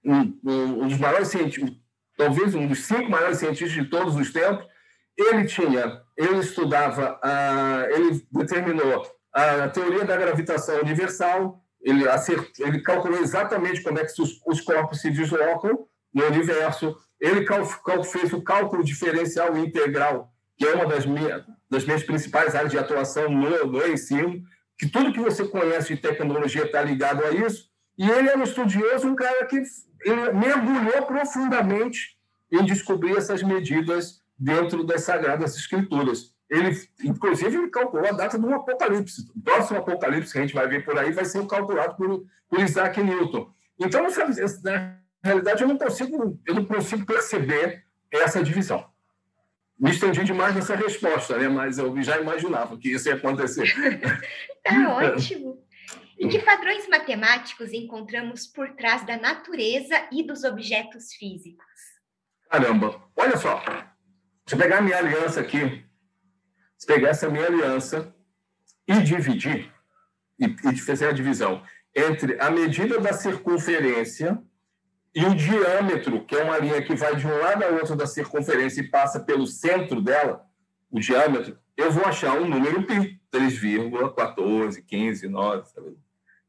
um, 0.02 0.40
um, 0.44 0.88
dos 0.88 0.98
maiores 0.98 1.28
cientistas, 1.28 1.76
talvez 2.16 2.54
um 2.54 2.66
dos 2.66 2.86
cinco 2.86 3.10
maiores 3.10 3.38
cientistas 3.38 3.72
de 3.72 3.84
todos 3.90 4.16
os 4.16 4.32
tempos, 4.32 4.66
ele 5.14 5.44
tinha, 5.44 6.02
ele 6.16 6.38
estudava, 6.38 7.20
a, 7.22 7.86
ele 7.90 8.26
determinou 8.32 9.06
a 9.32 9.68
teoria 9.68 10.06
da 10.06 10.16
gravitação 10.16 10.80
universal, 10.80 11.62
ele, 11.82 12.08
acert, 12.08 12.58
ele 12.58 12.80
calculou 12.80 13.20
exatamente 13.20 13.82
como 13.82 13.98
é 13.98 14.04
que 14.06 14.22
os, 14.22 14.40
os 14.46 14.60
corpos 14.62 15.02
se 15.02 15.10
deslocam 15.10 15.86
no 16.16 16.24
universo, 16.24 16.96
ele 17.20 17.46
fez 18.10 18.32
o 18.32 18.40
cálculo 18.40 18.82
diferencial 18.82 19.54
integral, 19.58 20.32
que 20.56 20.64
é 20.64 20.74
uma 20.74 20.86
das 20.86 21.04
minhas, 21.04 21.44
das 21.68 21.84
minhas 21.84 22.02
principais 22.02 22.54
áreas 22.54 22.72
de 22.72 22.78
atuação 22.78 23.28
no, 23.28 23.66
no 23.66 23.86
ensino, 23.86 24.42
que 24.78 24.88
tudo 24.88 25.12
que 25.12 25.20
você 25.20 25.46
conhece 25.46 25.94
de 25.94 26.00
tecnologia 26.00 26.64
está 26.64 26.80
ligado 26.80 27.22
a 27.22 27.32
isso. 27.32 27.68
E 27.98 28.08
ele 28.08 28.30
é 28.30 28.36
um 28.36 28.42
estudioso, 28.42 29.06
um 29.06 29.14
cara 29.14 29.44
que 29.44 29.62
mergulhou 30.32 31.02
profundamente 31.06 32.16
em 32.50 32.64
descobrir 32.64 33.14
essas 33.14 33.42
medidas 33.42 34.22
dentro 34.38 34.84
das 34.84 35.02
Sagradas 35.02 35.54
Escrituras. 35.54 36.34
Ele, 36.48 36.74
inclusive, 37.04 37.56
ele 37.56 37.68
calculou 37.68 38.08
a 38.08 38.12
data 38.12 38.38
do 38.38 38.54
apocalipse. 38.54 39.28
O 39.34 39.42
próximo 39.42 39.80
apocalipse 39.80 40.32
que 40.32 40.38
a 40.38 40.42
gente 40.42 40.54
vai 40.54 40.66
ver 40.66 40.82
por 40.82 40.98
aí 40.98 41.12
vai 41.12 41.26
ser 41.26 41.46
calculado 41.46 41.94
por, 41.94 42.24
por 42.48 42.60
Isaac 42.60 43.02
Newton. 43.02 43.50
Então, 43.78 44.08
sabe, 44.08 44.34
né? 44.62 44.98
Realidade, 45.26 45.62
eu 45.62 45.68
não 45.68 45.78
consigo, 45.78 46.40
eu 46.46 46.54
não 46.54 46.64
consigo 46.64 47.04
perceber 47.04 47.84
essa 48.10 48.42
divisão. 48.42 48.88
me 49.78 49.90
estendi 49.90 50.24
demais 50.24 50.54
nessa 50.54 50.74
resposta, 50.74 51.36
né? 51.36 51.48
mas 51.48 51.78
eu 51.78 52.02
já 52.02 52.18
imaginava 52.20 52.76
que 52.78 52.92
isso 52.92 53.08
ia 53.08 53.14
acontecer. 53.14 53.66
tá 54.64 54.96
ótimo. 54.96 55.62
E 56.18 56.28
que 56.28 56.38
padrões 56.38 56.88
matemáticos 56.88 57.72
encontramos 57.72 58.46
por 58.46 58.70
trás 58.74 59.04
da 59.04 59.18
natureza 59.18 60.08
e 60.10 60.26
dos 60.26 60.44
objetos 60.44 61.12
físicos? 61.12 61.66
Caramba, 62.50 63.02
olha 63.14 63.36
só. 63.36 63.62
Se 64.46 64.54
eu 64.54 64.58
pegar 64.58 64.78
a 64.78 64.80
minha 64.80 64.96
aliança 64.96 65.40
aqui, 65.40 65.84
se 66.78 66.86
pegar 66.86 67.10
essa 67.10 67.28
minha 67.28 67.46
aliança 67.46 68.14
e 68.88 69.02
dividir, 69.02 69.70
e, 70.38 70.44
e 70.44 70.78
fazer 70.78 71.08
a 71.08 71.12
divisão 71.12 71.62
entre 71.94 72.38
a 72.40 72.50
medida 72.50 73.00
da 73.00 73.12
circunferência 73.12 74.40
e 75.16 75.24
o 75.24 75.34
diâmetro, 75.34 76.26
que 76.26 76.36
é 76.36 76.44
uma 76.44 76.58
linha 76.58 76.82
que 76.82 76.94
vai 76.94 77.16
de 77.16 77.26
um 77.26 77.38
lado 77.38 77.64
ao 77.64 77.72
outro 77.72 77.96
da 77.96 78.06
circunferência 78.06 78.82
e 78.82 78.90
passa 78.90 79.18
pelo 79.18 79.46
centro 79.46 80.02
dela, 80.02 80.44
o 80.90 81.00
diâmetro, 81.00 81.58
eu 81.74 81.90
vou 81.90 82.04
achar 82.04 82.38
um 82.38 82.46
número 82.46 82.82
π, 82.82 83.18
3,14, 83.32 84.84
15, 84.86 85.26
9, 85.26 85.64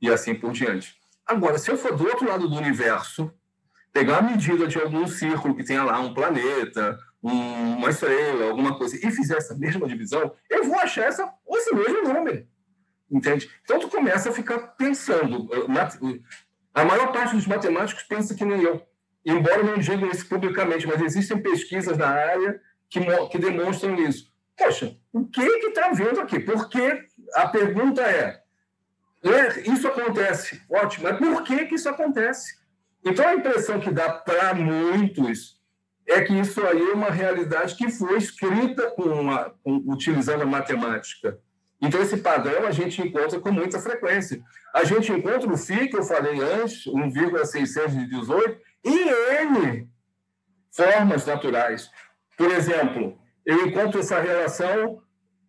e 0.01 0.09
assim 0.09 0.35
por 0.35 0.51
diante. 0.51 0.97
Agora, 1.25 1.57
se 1.57 1.71
eu 1.71 1.77
for 1.77 1.95
do 1.95 2.05
outro 2.05 2.27
lado 2.27 2.49
do 2.49 2.57
universo, 2.57 3.33
pegar 3.93 4.17
a 4.17 4.21
medida 4.21 4.67
de 4.67 4.77
algum 4.77 5.07
círculo 5.07 5.55
que 5.55 5.63
tenha 5.63 5.85
lá 5.85 6.01
um 6.01 6.13
planeta, 6.13 6.99
um, 7.23 7.77
uma 7.77 7.89
estrela, 7.89 8.49
alguma 8.49 8.77
coisa, 8.77 8.97
e 8.97 9.11
fizer 9.11 9.37
essa 9.37 9.55
mesma 9.55 9.87
divisão, 9.87 10.33
eu 10.49 10.65
vou 10.65 10.77
achar 10.77 11.05
essa, 11.05 11.25
esse 11.51 11.73
mesmo 11.73 12.03
número. 12.03 12.45
Entende? 13.09 13.49
Então, 13.63 13.79
tu 13.79 13.87
começa 13.87 14.29
a 14.29 14.33
ficar 14.33 14.59
pensando. 14.75 15.47
A 16.77 16.85
maior 16.85 17.11
parte 17.11 17.35
dos 17.35 17.47
matemáticos 17.47 18.03
pensa 18.03 18.35
que 18.35 18.45
nem 18.45 18.61
eu. 18.61 18.79
Embora 19.25 19.63
não 19.63 19.79
digam 19.79 20.11
isso 20.11 20.29
publicamente, 20.29 20.85
mas 20.85 21.01
existem 21.01 21.41
pesquisas 21.41 21.97
na 21.97 22.07
área 22.07 22.61
que, 22.87 22.99
que 23.31 23.39
demonstram 23.39 23.95
isso. 23.95 24.31
Poxa, 24.55 24.95
o 25.11 25.25
que 25.25 25.41
está 25.41 25.89
vendo 25.89 26.19
aqui? 26.19 26.39
Porque 26.39 27.03
a 27.33 27.47
pergunta 27.47 28.03
é, 28.03 28.43
é, 29.23 29.71
isso 29.71 29.87
acontece, 29.87 30.61
ótimo, 30.69 31.05
mas 31.05 31.17
por 31.17 31.43
que, 31.43 31.65
que 31.65 31.73
isso 31.73 31.89
acontece? 31.89 32.59
Então, 33.03 33.27
a 33.27 33.33
impressão 33.33 33.79
que 33.79 33.89
dá 33.89 34.09
para 34.11 34.53
muitos 34.53 35.59
é 36.05 36.21
que 36.21 36.39
isso 36.39 36.63
aí 36.63 36.91
é 36.91 36.93
uma 36.93 37.09
realidade 37.09 37.73
que 37.73 37.89
foi 37.89 38.19
escrita 38.19 38.91
com 38.91 39.01
uma, 39.01 39.51
com, 39.63 39.77
utilizando 39.87 40.43
a 40.43 40.45
matemática. 40.45 41.39
Então, 41.81 41.99
esse 42.03 42.17
padrão 42.17 42.67
a 42.67 42.71
gente 42.71 43.01
encontra 43.01 43.39
com 43.39 43.51
muita 43.51 43.79
frequência. 43.79 44.43
A 44.77 44.83
gente 44.83 45.11
encontra 45.11 45.51
o 45.51 45.57
φ, 45.57 45.87
que 45.87 45.97
eu 45.97 46.03
falei 46.03 46.39
antes, 46.39 46.85
1,618, 46.85 48.61
em 48.85 49.09
N 49.09 49.89
formas 50.71 51.25
naturais. 51.25 51.89
Por 52.37 52.51
exemplo, 52.51 53.19
eu 53.43 53.65
encontro 53.65 53.99
essa 53.99 54.19
relação 54.19 55.01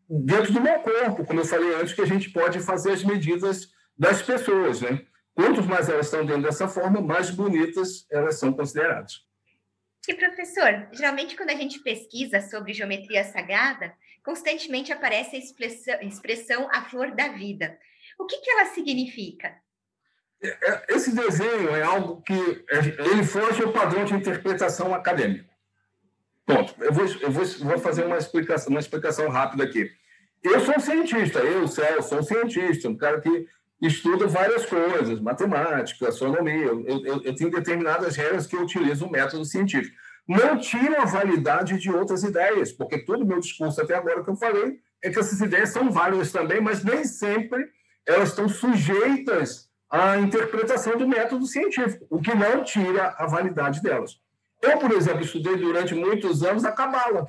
dentro 0.09 0.51
do 0.55 0.63
meu 0.63 0.79
corpo, 0.79 1.27
como 1.27 1.41
eu 1.41 1.45
falei 1.45 1.75
antes, 1.75 1.93
que 1.93 2.01
a 2.01 2.07
gente 2.07 2.31
pode 2.31 2.59
fazer 2.61 2.93
as 2.93 3.05
medidas 3.05 3.69
das 3.99 4.23
pessoas, 4.23 4.81
né? 4.81 5.05
Quanto 5.35 5.63
mais 5.63 5.91
elas 5.91 6.07
estão 6.07 6.25
dentro 6.25 6.45
dessa 6.45 6.67
forma, 6.67 7.03
mais 7.03 7.29
bonitas 7.29 8.07
elas 8.11 8.39
são 8.39 8.51
consideradas. 8.51 9.27
E 10.09 10.15
professor, 10.15 10.89
geralmente 10.91 11.37
quando 11.37 11.51
a 11.51 11.55
gente 11.55 11.81
pesquisa 11.81 12.41
sobre 12.41 12.73
geometria 12.73 13.25
sagrada, 13.25 13.93
constantemente 14.25 14.91
aparece 14.91 15.37
a 15.37 15.39
expressão, 15.39 16.01
expressão 16.01 16.69
a 16.73 16.81
flor 16.81 17.11
da 17.11 17.29
vida. 17.29 17.79
O 18.19 18.27
que, 18.27 18.39
que 18.39 18.51
ela 18.51 18.67
significa? 18.67 19.55
É, 20.43 20.49
é, 20.49 20.85
esse 20.91 21.15
desenho 21.15 21.71
é 21.71 21.83
algo 21.83 22.23
que 22.23 22.33
ele 22.33 23.25
foge 23.25 23.63
ao 23.63 23.73
padrão 23.73 24.05
de 24.05 24.15
interpretação 24.15 24.95
acadêmico. 24.95 25.49
Ponto. 26.47 26.75
Eu 26.83 26.93
vou, 26.93 27.05
eu 27.07 27.31
vou, 27.31 27.45
vou 27.45 27.79
fazer 27.79 28.05
uma 28.05 28.17
explicação, 28.17 28.71
uma 28.71 28.81
explicação 28.81 29.29
rápida 29.29 29.65
aqui. 29.65 29.91
Eu 30.43 30.61
sou 30.61 30.77
um 30.77 30.81
cientista, 30.81 31.41
eu, 31.41 31.67
Celso, 31.67 32.09
sou 32.09 32.19
um 32.21 32.23
cientista, 32.23 32.89
um 32.89 32.97
cara 32.97 33.21
que 33.21 33.47
estuda 33.83 34.27
várias 34.27 34.65
coisas, 34.65 35.21
matemática, 35.21 36.09
astronomia. 36.09 36.67
Eu, 36.67 37.05
eu, 37.05 37.23
eu 37.23 37.35
tenho 37.35 37.51
determinadas 37.51 38.17
regras 38.17 38.47
que 38.47 38.57
eu 38.57 38.63
utilizo 38.63 39.07
o 39.07 39.11
método 39.11 39.45
científico. 39.45 39.97
Não 40.27 40.59
tiro 40.59 41.01
a 41.01 41.05
validade 41.05 41.79
de 41.79 41.91
outras 41.91 42.23
ideias, 42.23 42.73
porque 42.73 42.99
todo 42.99 43.23
o 43.23 43.27
meu 43.27 43.41
discurso 43.41 43.81
até 43.81 43.95
agora 43.95 44.23
que 44.23 44.31
eu 44.31 44.37
falei 44.37 44.79
é 45.03 45.11
que 45.11 45.19
essas 45.19 45.41
ideias 45.41 45.71
são 45.71 45.91
válidas 45.91 46.31
também, 46.33 46.61
mas 46.61 46.85
nem 46.85 47.05
sempre 47.05 47.69
elas 48.09 48.31
estão 48.31 48.49
sujeitas 48.49 49.69
à 49.91 50.19
interpretação 50.19 50.97
do 50.97 51.07
método 51.07 51.47
científico, 51.47 52.07
o 52.09 52.21
que 52.21 52.35
não 52.35 52.65
tira 52.65 53.15
a 53.19 53.27
validade 53.27 53.83
delas. 53.83 54.19
Eu, 54.63 54.79
por 54.79 54.91
exemplo, 54.93 55.21
estudei 55.21 55.57
durante 55.57 55.95
muitos 55.95 56.43
anos 56.43 56.65
a 56.65 56.73
Cabala. 56.73 57.29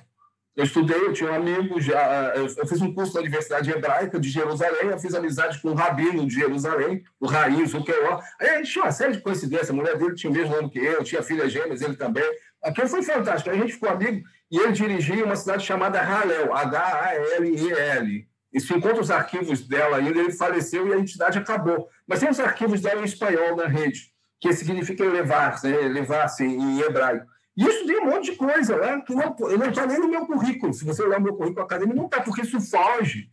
Eu 0.56 0.64
estudei, 0.64 0.98
eu 0.98 1.14
tinha 1.14 1.32
um 1.32 1.36
amigo, 1.36 1.80
já, 1.80 2.34
eu 2.36 2.68
fiz 2.68 2.82
um 2.82 2.94
curso 2.94 3.14
na 3.14 3.22
Universidade 3.22 3.70
Hebraica 3.72 4.20
de 4.20 4.30
Jerusalém, 4.30 4.90
eu 4.90 5.00
fiz 5.00 5.14
amizade 5.14 5.62
com 5.62 5.70
o 5.70 5.74
rabino 5.74 6.26
de 6.26 6.34
Jerusalém, 6.34 7.04
o 7.20 7.28
Raiz, 7.28 7.74
o 7.74 7.84
Keor. 7.84 8.22
Aí 8.40 8.50
a 8.50 8.58
gente 8.58 8.72
tinha 8.72 8.86
uma 8.86 8.92
série 8.92 9.14
de 9.14 9.22
coincidências, 9.22 9.70
a 9.70 9.74
mulher 9.74 9.98
dele 9.98 10.16
tinha 10.16 10.32
o 10.32 10.34
mesmo 10.34 10.56
nome 10.56 10.70
que 10.70 10.80
eu, 10.80 11.04
tinha 11.04 11.22
filhas 11.22 11.52
gêmeas, 11.52 11.82
ele 11.82 11.96
também. 11.96 12.26
Aquilo 12.64 12.88
foi 12.88 13.04
fantástico, 13.04 13.50
a 13.50 13.58
gente 13.58 13.74
ficou 13.74 13.90
amigo 13.90 14.22
e 14.52 14.58
ele 14.58 14.72
dirigia 14.74 15.24
uma 15.24 15.36
cidade 15.36 15.66
chamada 15.66 16.02
Halel, 16.02 16.54
H-A-L-E-L. 16.54 18.29
E 18.52 18.60
se 18.60 18.74
encontra 18.74 19.02
os 19.02 19.12
arquivos 19.12 19.68
dela 19.68 19.98
ainda, 19.98 20.20
ele 20.20 20.32
faleceu 20.32 20.88
e 20.88 20.94
a 20.94 20.98
entidade 20.98 21.38
acabou. 21.38 21.88
Mas 22.08 22.20
tem 22.20 22.30
os 22.30 22.40
arquivos 22.40 22.82
dela 22.82 23.02
em 23.02 23.06
espanhol 23.06 23.56
na 23.56 23.68
rede 23.68 24.12
que 24.40 24.54
significa 24.54 25.04
elevar, 25.04 25.62
né? 25.64 25.84
elevar-se 25.84 26.44
em 26.44 26.80
hebraico. 26.80 27.28
E 27.58 27.64
eu 27.64 27.70
estudei 27.70 28.00
um 28.00 28.06
monte 28.06 28.32
de 28.32 28.38
coisa 28.38 28.76
lá 28.78 29.02
que 29.02 29.14
não, 29.14 29.36
eu 29.40 29.58
não 29.58 29.70
está 29.70 29.86
nem 29.86 30.00
no 30.00 30.08
meu 30.08 30.26
currículo. 30.26 30.74
Se 30.74 30.86
você 30.86 31.04
olhar 31.04 31.20
o 31.20 31.22
meu 31.22 31.36
currículo 31.36 31.66
acadêmico, 31.66 31.98
não 31.98 32.06
está, 32.06 32.22
porque 32.22 32.42
isso 32.42 32.62
foge. 32.62 33.30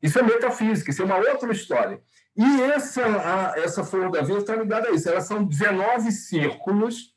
Isso 0.00 0.18
é 0.18 0.22
metafísica, 0.22 0.90
isso 0.90 1.02
é 1.02 1.04
uma 1.04 1.16
outra 1.16 1.50
história. 1.50 2.00
E 2.36 2.62
essa, 2.62 3.04
a, 3.04 3.58
essa 3.58 3.82
flor 3.82 4.10
da 4.10 4.22
vida 4.22 4.38
está 4.38 4.54
ligada 4.54 4.88
a 4.88 4.92
isso. 4.92 5.08
Elas 5.08 5.24
são 5.24 5.44
19 5.44 6.12
círculos 6.12 7.14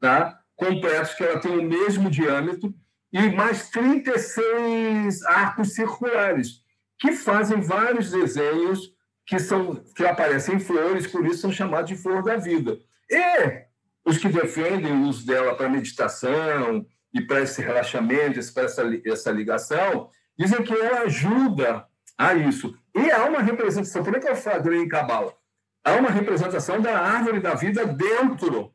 tá? 0.00 0.40
completos, 0.56 1.14
que 1.14 1.22
ela 1.22 1.38
tem 1.38 1.58
o 1.58 1.62
mesmo 1.62 2.10
diâmetro, 2.10 2.74
e 3.12 3.28
mais 3.30 3.70
36 3.70 5.22
arcos 5.24 5.74
circulares, 5.74 6.62
que 7.00 7.12
fazem 7.12 7.60
vários 7.60 8.10
desenhos 8.10 8.94
que, 9.26 9.38
são, 9.38 9.76
que 9.96 10.04
aparecem 10.04 10.56
em 10.56 10.60
flores, 10.60 11.06
por 11.06 11.26
isso 11.26 11.40
são 11.40 11.52
chamados 11.52 11.88
de 11.88 11.96
flor 11.96 12.22
da 12.22 12.36
vida. 12.36 12.78
E 13.10 13.64
os 14.04 14.18
que 14.18 14.28
defendem 14.28 14.92
o 14.92 15.08
uso 15.08 15.26
dela 15.26 15.54
para 15.54 15.68
meditação 15.68 16.86
e 17.12 17.22
para 17.22 17.40
esse 17.40 17.62
relaxamento, 17.62 18.38
para 18.52 18.64
essa, 18.64 18.82
essa 19.04 19.30
ligação, 19.30 20.10
dizem 20.38 20.62
que 20.62 20.74
ela 20.74 21.00
ajuda 21.00 21.86
a 22.18 22.34
isso. 22.34 22.76
E 22.94 23.10
há 23.10 23.24
uma 23.24 23.40
representação, 23.40 24.04
por 24.04 24.20
que 24.20 24.28
eu 24.28 24.36
falei 24.36 24.80
em 24.80 24.88
Cabala? 24.88 25.32
Há 25.82 25.94
uma 25.94 26.10
representação 26.10 26.80
da 26.80 26.98
árvore 26.98 27.40
da 27.40 27.54
vida 27.54 27.86
dentro 27.86 28.74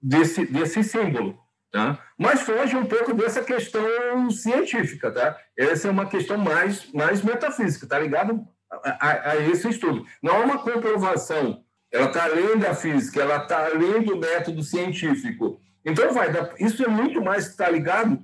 desse, 0.00 0.44
desse 0.46 0.82
símbolo. 0.82 1.38
Tá? 1.70 1.98
Mas 2.22 2.42
foge 2.42 2.76
um 2.76 2.86
pouco 2.86 3.12
dessa 3.12 3.42
questão 3.42 4.30
científica. 4.30 5.10
Tá? 5.10 5.36
Essa 5.58 5.88
é 5.88 5.90
uma 5.90 6.06
questão 6.06 6.38
mais, 6.38 6.86
mais 6.92 7.20
metafísica, 7.20 7.84
está 7.84 7.98
ligado 7.98 8.46
a, 8.70 9.30
a, 9.32 9.36
esse 9.48 9.68
estudo. 9.68 10.06
Não 10.22 10.36
há 10.36 10.38
uma 10.44 10.58
comprovação, 10.58 11.64
ela 11.90 12.06
está 12.06 12.24
além 12.26 12.56
da 12.58 12.76
física, 12.76 13.20
ela 13.20 13.38
está 13.38 13.66
além 13.66 14.02
do 14.02 14.16
método 14.16 14.62
científico. 14.62 15.60
Então, 15.84 16.12
vai, 16.12 16.28
isso 16.60 16.84
é 16.84 16.88
muito 16.88 17.20
mais 17.20 17.48
está 17.48 17.68
ligado 17.68 18.22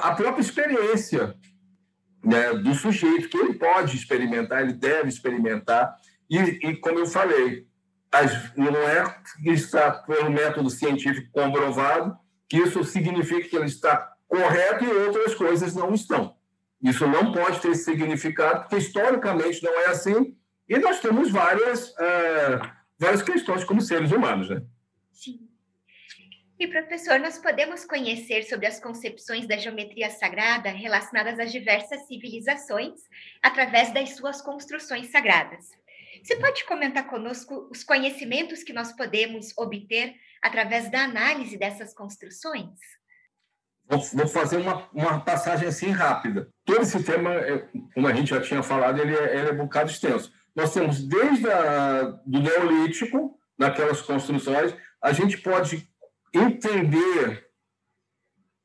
à 0.00 0.14
própria 0.14 0.40
experiência 0.40 1.34
né, 2.24 2.54
do 2.54 2.74
sujeito, 2.74 3.28
que 3.28 3.36
ele 3.36 3.52
pode 3.52 3.98
experimentar, 3.98 4.62
ele 4.62 4.72
deve 4.72 5.10
experimentar. 5.10 5.94
E, 6.30 6.38
e 6.38 6.76
como 6.76 7.00
eu 7.00 7.06
falei, 7.06 7.66
as, 8.10 8.56
não 8.56 8.76
é 8.88 9.14
que 9.42 9.50
está 9.50 9.90
pelo 9.90 10.30
método 10.30 10.70
científico 10.70 11.30
comprovado 11.30 12.16
que 12.16 12.25
isso 12.52 12.84
significa 12.84 13.48
que 13.48 13.56
ele 13.56 13.66
está 13.66 14.14
correto 14.28 14.84
e 14.84 14.88
outras 14.88 15.34
coisas 15.34 15.74
não 15.74 15.94
estão. 15.94 16.36
Isso 16.82 17.06
não 17.06 17.32
pode 17.32 17.60
ter 17.60 17.74
significado, 17.74 18.60
porque 18.60 18.76
historicamente 18.76 19.62
não 19.62 19.72
é 19.80 19.86
assim, 19.86 20.36
e 20.68 20.78
nós 20.78 21.00
temos 21.00 21.30
várias, 21.30 21.90
uh, 21.90 22.60
várias 22.98 23.22
questões 23.22 23.64
como 23.64 23.80
seres 23.80 24.12
humanos. 24.12 24.50
Né? 24.50 24.62
Sim. 25.12 25.48
E, 26.58 26.66
professor, 26.66 27.18
nós 27.18 27.38
podemos 27.38 27.84
conhecer 27.84 28.42
sobre 28.44 28.66
as 28.66 28.80
concepções 28.80 29.46
da 29.46 29.56
geometria 29.56 30.10
sagrada 30.10 30.70
relacionadas 30.70 31.38
às 31.38 31.52
diversas 31.52 32.06
civilizações 32.06 33.00
através 33.42 33.92
das 33.92 34.16
suas 34.16 34.40
construções 34.40 35.08
sagradas. 35.08 35.70
Você 36.22 36.36
pode 36.36 36.64
comentar 36.64 37.06
conosco 37.06 37.68
os 37.70 37.84
conhecimentos 37.84 38.62
que 38.62 38.72
nós 38.72 38.92
podemos 38.92 39.52
obter 39.56 40.14
através 40.42 40.90
da 40.90 41.04
análise 41.04 41.56
dessas 41.56 41.94
construções? 41.94 42.78
Vou, 43.88 44.00
vou 44.00 44.26
fazer 44.26 44.56
uma, 44.56 44.88
uma 44.92 45.20
passagem 45.20 45.68
assim 45.68 45.90
rápida. 45.90 46.48
Todo 46.64 46.82
esse 46.82 47.02
tema, 47.02 47.32
é, 47.34 47.68
como 47.94 48.08
a 48.08 48.12
gente 48.12 48.30
já 48.30 48.40
tinha 48.40 48.62
falado, 48.62 49.00
ele 49.00 49.14
é, 49.14 49.38
ele 49.38 49.48
é 49.50 49.52
um 49.52 49.58
bocado 49.58 49.90
extenso. 49.90 50.32
Nós 50.54 50.72
temos 50.72 51.02
desde 51.06 51.48
a, 51.50 52.02
do 52.26 52.40
Neolítico, 52.40 53.38
naquelas 53.58 54.02
construções, 54.02 54.74
a 55.02 55.12
gente 55.12 55.38
pode 55.38 55.88
entender 56.34 57.46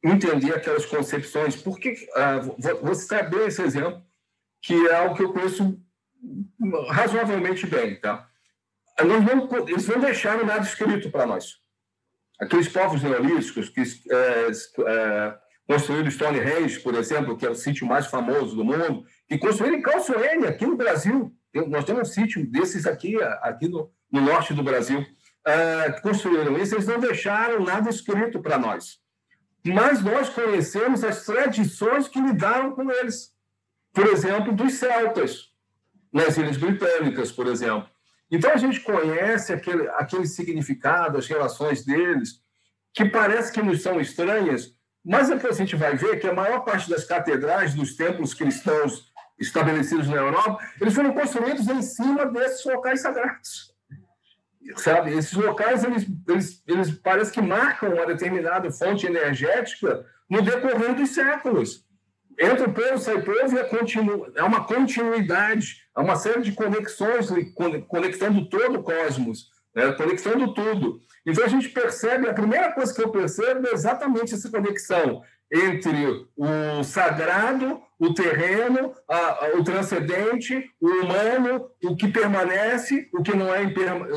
entender 0.04 0.56
aquelas 0.56 0.86
concepções. 0.86 1.56
Porque 1.56 1.92
uh, 1.92 2.82
vou 2.82 2.96
citar 2.96 3.30
bem 3.30 3.46
esse 3.48 3.62
exemplo, 3.62 4.01
que 4.62 4.74
é 4.88 4.96
algo 4.96 5.16
que 5.16 5.24
eu 5.24 5.34
conheço 5.34 5.80
razoavelmente 6.90 7.68
bem. 7.68 8.00
Tá? 8.00 8.28
Não, 9.00 9.68
eles 9.68 9.88
não 9.88 10.00
deixaram 10.00 10.46
nada 10.46 10.63
escrito 10.63 11.12
para 11.12 11.25
nós. 11.25 11.61
Aqueles 12.41 12.67
povos 12.67 13.03
neolíticos 13.03 13.69
que 13.69 13.81
é, 13.81 14.48
é, 14.88 15.38
construíram 15.67 16.10
Stonehenge, 16.10 16.79
por 16.79 16.95
exemplo, 16.95 17.38
que 17.38 17.45
é 17.45 17.50
o 17.51 17.55
sítio 17.55 17.86
mais 17.86 18.07
famoso 18.07 18.55
do 18.55 18.65
mundo, 18.65 19.05
que 19.27 19.38
construíram 19.38 19.81
Calçoene, 19.81 20.48
aqui 20.48 20.65
no 20.65 20.75
Brasil. 20.75 21.31
Nós 21.67 21.86
temos 21.86 22.10
um 22.10 22.12
sítio 22.12 22.50
desses 22.50 22.88
aqui, 22.88 23.15
aqui 23.41 23.67
no, 23.67 23.91
no 24.12 24.21
norte 24.21 24.55
do 24.55 24.63
Brasil, 24.63 25.05
é, 25.45 25.91
que 25.91 26.01
construíram 26.01 26.57
isso, 26.57 26.74
eles 26.74 26.88
não 26.88 27.00
deixaram 27.00 27.63
nada 27.63 27.89
escrito 27.91 28.41
para 28.41 28.57
nós. 28.57 29.00
Mas 29.63 30.01
nós 30.01 30.29
conhecemos 30.29 31.03
as 31.03 31.24
tradições 31.24 32.07
que 32.07 32.19
lidaram 32.19 32.71
com 32.71 32.89
eles. 32.89 33.31
Por 33.93 34.07
exemplo, 34.07 34.51
dos 34.51 34.74
celtas, 34.74 35.51
nas 36.12 36.38
Ilhas 36.38 36.57
Britânicas, 36.57 37.31
por 37.31 37.45
exemplo. 37.45 37.88
Então, 38.32 38.52
a 38.52 38.58
gente 38.58 38.80
conhece 38.80 39.52
aquele, 39.52 39.90
aquele 39.90 40.26
significado, 40.26 41.18
as 41.18 41.28
relações 41.28 41.84
deles, 41.84 42.42
que 42.94 43.04
parece 43.06 43.52
que 43.52 43.62
nos 43.62 43.82
são 43.84 44.00
estranhas, 44.00 44.74
mas 45.04 45.30
é 45.30 45.38
que 45.38 45.48
a 45.48 45.52
gente 45.52 45.76
vai 45.76 45.96
ver 45.96 46.20
que 46.20 46.28
a 46.28 46.34
maior 46.34 46.62
parte 46.62 46.90
das 46.90 47.04
catedrais 47.04 47.74
dos 47.74 47.96
templos 47.96 48.34
cristãos 48.34 49.12
estabelecidos 49.38 50.08
na 50.08 50.18
Europa, 50.18 50.64
eles 50.80 50.94
foram 50.94 51.14
construídos 51.14 51.68
em 51.68 51.82
cima 51.82 52.26
desses 52.28 52.64
locais 52.64 53.02
sagrados. 53.02 53.72
Sabe? 54.76 55.14
Esses 55.14 55.34
locais, 55.34 55.84
eles, 55.84 56.08
eles, 56.28 56.64
eles 56.68 56.92
parece 56.92 57.32
que 57.32 57.42
marcam 57.42 57.94
uma 57.94 58.06
determinada 58.06 58.72
fonte 58.72 59.08
energética 59.08 60.06
no 60.30 60.42
decorrer 60.42 60.94
dos 60.96 61.10
séculos. 61.10 61.86
Entra 62.41 62.67
o 62.67 62.74
povo, 62.74 62.98
sai 62.98 63.15
o 63.15 63.24
povo 63.24 63.55
e 63.55 63.60
é, 63.60 63.63
continu, 63.63 64.31
é 64.36 64.41
uma 64.41 64.63
continuidade, 64.63 65.75
é 65.95 66.01
uma 66.01 66.15
série 66.15 66.41
de 66.41 66.51
conexões 66.53 67.29
conectando 67.88 68.50
todo 68.50 68.79
o 68.79 68.83
cosmos, 68.83 69.51
né? 69.75 69.91
conectando 69.91 70.51
tudo. 70.51 71.00
Então 71.24 71.45
a 71.45 71.48
gente 71.48 71.69
percebe, 71.69 72.27
a 72.27 72.33
primeira 72.33 72.71
coisa 72.71 72.91
que 72.91 73.01
eu 73.01 73.10
percebo 73.10 73.67
é 73.67 73.74
exatamente 73.74 74.33
essa 74.33 74.50
conexão 74.50 75.21
entre 75.53 76.25
o 76.36 76.83
sagrado, 76.83 77.79
o 78.00 78.13
terreno, 78.13 78.91
a, 79.07 79.17
a, 79.17 79.50
o 79.60 79.63
transcendente, 79.63 80.67
o 80.79 80.88
humano, 80.88 81.69
o 81.83 81.95
que 81.95 82.07
permanece, 82.07 83.07
o 83.13 83.21
que 83.21 83.36
não 83.36 83.53
é, 83.53 83.62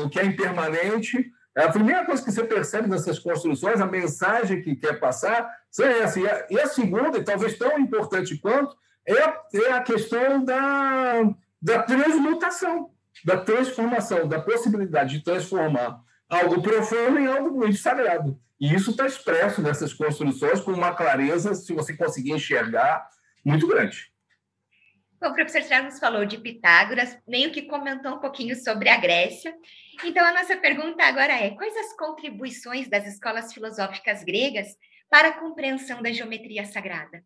o 0.03 0.09
que 0.09 0.19
é 0.19 0.25
impermanente. 0.25 1.31
É 1.57 1.63
a 1.63 1.71
primeira 1.71 2.05
coisa 2.05 2.23
que 2.23 2.31
você 2.31 2.43
percebe 2.43 2.89
nessas 2.89 3.17
construções, 3.17 3.79
a 3.79 3.85
mensagem 3.85 4.61
que 4.61 4.75
quer 4.75 4.99
passar, 4.99 5.49
é 5.79 5.99
essa. 5.99 6.19
E 6.19 6.27
a, 6.27 6.47
e 6.49 6.59
a 6.59 6.67
segunda, 6.67 7.17
e 7.17 7.23
talvez 7.23 7.57
tão 7.57 7.79
importante 7.79 8.37
quanto, 8.37 8.75
é, 9.07 9.57
é 9.57 9.71
a 9.71 9.81
questão 9.81 10.43
da, 10.43 11.23
da 11.61 11.83
transmutação, 11.83 12.89
da 13.23 13.37
transformação, 13.37 14.27
da 14.27 14.41
possibilidade 14.41 15.17
de 15.17 15.23
transformar 15.23 16.01
algo 16.29 16.61
profundo 16.61 17.19
em 17.19 17.27
algo 17.27 17.51
muito 17.51 17.77
sagrado. 17.77 18.37
E 18.59 18.73
isso 18.73 18.91
está 18.91 19.05
expresso 19.05 19.61
nessas 19.61 19.93
construções 19.93 20.59
com 20.59 20.71
uma 20.71 20.93
clareza, 20.93 21.53
se 21.53 21.73
você 21.73 21.95
conseguir 21.95 22.31
enxergar, 22.31 23.07
muito 23.43 23.67
grande. 23.67 24.11
Bom, 25.19 25.29
o 25.29 25.33
professor 25.33 25.83
nos 25.83 25.99
falou 25.99 26.25
de 26.25 26.37
Pitágoras, 26.37 27.17
meio 27.27 27.51
que 27.51 27.63
comentou 27.63 28.15
um 28.15 28.19
pouquinho 28.19 28.55
sobre 28.55 28.89
a 28.89 28.97
Grécia. 28.97 29.53
Então, 30.03 30.25
a 30.25 30.33
nossa 30.33 30.57
pergunta 30.57 31.03
agora 31.03 31.33
é: 31.33 31.51
quais 31.51 31.75
as 31.77 31.95
contribuições 31.95 32.89
das 32.89 33.07
escolas 33.07 33.53
filosóficas 33.53 34.23
gregas 34.23 34.67
para 35.09 35.29
a 35.29 35.39
compreensão 35.39 36.01
da 36.01 36.11
geometria 36.11 36.65
sagrada? 36.65 37.23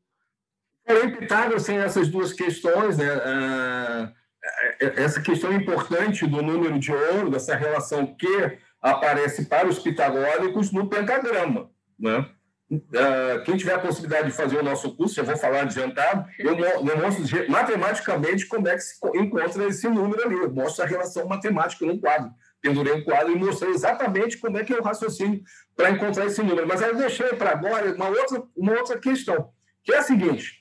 Porém, 0.86 1.16
Pitágoras 1.18 1.66
tem 1.66 1.78
essas 1.78 2.08
duas 2.08 2.34
questões, 2.34 2.98
né? 2.98 3.06
Ah, 3.24 4.14
é, 4.44 4.86
é, 4.86 5.04
essa 5.04 5.22
questão 5.22 5.54
importante 5.54 6.26
do 6.26 6.42
número 6.42 6.80
de 6.80 6.92
ouro, 6.92 7.30
dessa 7.30 7.56
relação 7.56 8.16
que 8.16 8.58
aparece 8.82 9.46
para 9.46 9.68
os 9.68 9.80
pitagóricos 9.80 10.72
no 10.72 10.88
pentagrama. 10.88 11.70
Né? 12.00 12.30
Uh, 12.72 13.44
quem 13.46 13.58
tiver 13.58 13.74
a 13.74 13.80
possibilidade 13.80 14.28
de 14.28 14.38
fazer 14.38 14.58
o 14.58 14.64
nosso 14.64 14.96
curso, 14.96 15.16
já 15.16 15.24
vou 15.24 15.36
falar 15.36 15.62
adiantado, 15.62 16.30
eu, 16.38 16.56
eu 16.56 16.98
mostro 17.00 17.26
matematicamente 17.50 18.46
como 18.46 18.68
é 18.68 18.76
que 18.76 18.82
se 18.82 18.96
encontra 19.16 19.66
esse 19.66 19.88
número 19.90 20.24
ali. 20.24 20.36
Eu 20.36 20.52
mostro 20.52 20.84
a 20.84 20.88
relação 20.88 21.28
matemática 21.28 21.84
no 21.86 22.00
quadro. 22.00 22.32
Pendurei 22.62 22.94
um 22.94 23.04
quadro 23.04 23.32
e 23.32 23.36
mostrei 23.36 23.72
exatamente 23.72 24.38
como 24.38 24.58
é 24.58 24.64
que 24.64 24.74
é 24.74 24.78
o 24.78 24.84
raciocínio 24.84 25.42
para 25.76 25.90
encontrar 25.90 26.26
esse 26.26 26.44
número. 26.44 26.68
Mas 26.68 26.84
aí 26.84 26.90
eu 26.90 26.98
deixei 26.98 27.30
para 27.30 27.52
agora 27.52 27.92
uma 27.96 28.10
outra, 28.10 28.44
uma 28.56 28.74
outra 28.74 29.00
questão, 29.00 29.50
que 29.84 29.92
é 29.92 29.98
a 29.98 30.04
seguinte: 30.04 30.60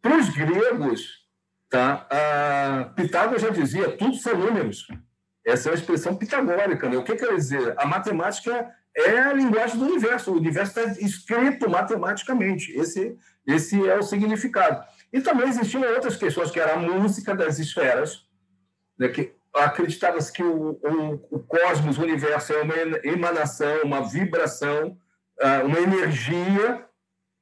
para 0.00 0.16
os 0.16 0.28
gregos, 0.28 1.26
tá, 1.68 2.06
Pitágoras 2.94 3.42
já 3.42 3.50
dizia, 3.50 3.96
tudo 3.96 4.14
são 4.14 4.38
números. 4.38 4.86
Essa 5.44 5.70
é 5.70 5.72
uma 5.72 5.78
expressão 5.78 6.14
pitagórica. 6.14 6.88
Né? 6.88 6.96
O 6.98 7.02
que 7.02 7.16
quer 7.16 7.34
dizer? 7.34 7.74
A 7.78 7.86
matemática 7.86 8.70
é 9.00 9.18
a 9.20 9.32
linguagem 9.32 9.78
do 9.78 9.86
universo. 9.86 10.32
O 10.32 10.36
universo 10.36 10.78
está 10.78 11.00
escrito 11.00 11.68
matematicamente. 11.68 12.72
Esse, 12.72 13.16
esse 13.46 13.88
é 13.88 13.98
o 13.98 14.02
significado. 14.02 14.84
E 15.12 15.20
também 15.20 15.48
existiam 15.48 15.82
outras 15.82 16.16
questões, 16.16 16.50
que 16.50 16.60
era 16.60 16.74
a 16.74 16.78
música 16.78 17.34
das 17.34 17.58
esferas, 17.58 18.26
né? 18.98 19.08
que 19.08 19.32
acreditava-se 19.54 20.32
que 20.32 20.42
o, 20.42 20.78
o, 20.82 21.14
o, 21.30 21.38
cosmos, 21.40 21.98
o 21.98 22.02
universo, 22.02 22.52
é 22.52 22.62
uma 22.62 22.74
emanação, 23.04 23.82
uma 23.82 24.02
vibração, 24.02 24.96
ah, 25.40 25.62
uma 25.64 25.78
energia 25.80 26.84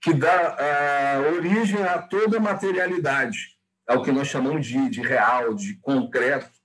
que 0.01 0.13
dá 0.13 0.57
uh, 0.57 1.35
origem 1.35 1.83
a 1.83 1.99
toda 1.99 2.37
a 2.37 2.41
materialidade, 2.41 3.57
ao 3.89 4.03
que 4.03 4.13
nós 4.13 4.29
chamamos 4.29 4.65
de, 4.65 4.89
de 4.89 5.01
real, 5.01 5.53
de 5.55 5.75
concreto 5.77 6.57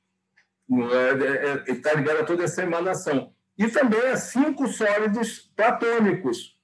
está 1.68 1.90
é, 1.90 1.94
é, 1.94 1.96
ligado 1.98 2.20
a 2.22 2.24
toda 2.24 2.44
essa 2.44 2.64
emanação. 2.64 3.34
E 3.62 3.68
também 3.68 4.08
a 4.08 4.18
cinco 4.18 4.68
sólidos 4.68 5.52
platônicos, 5.56 6.58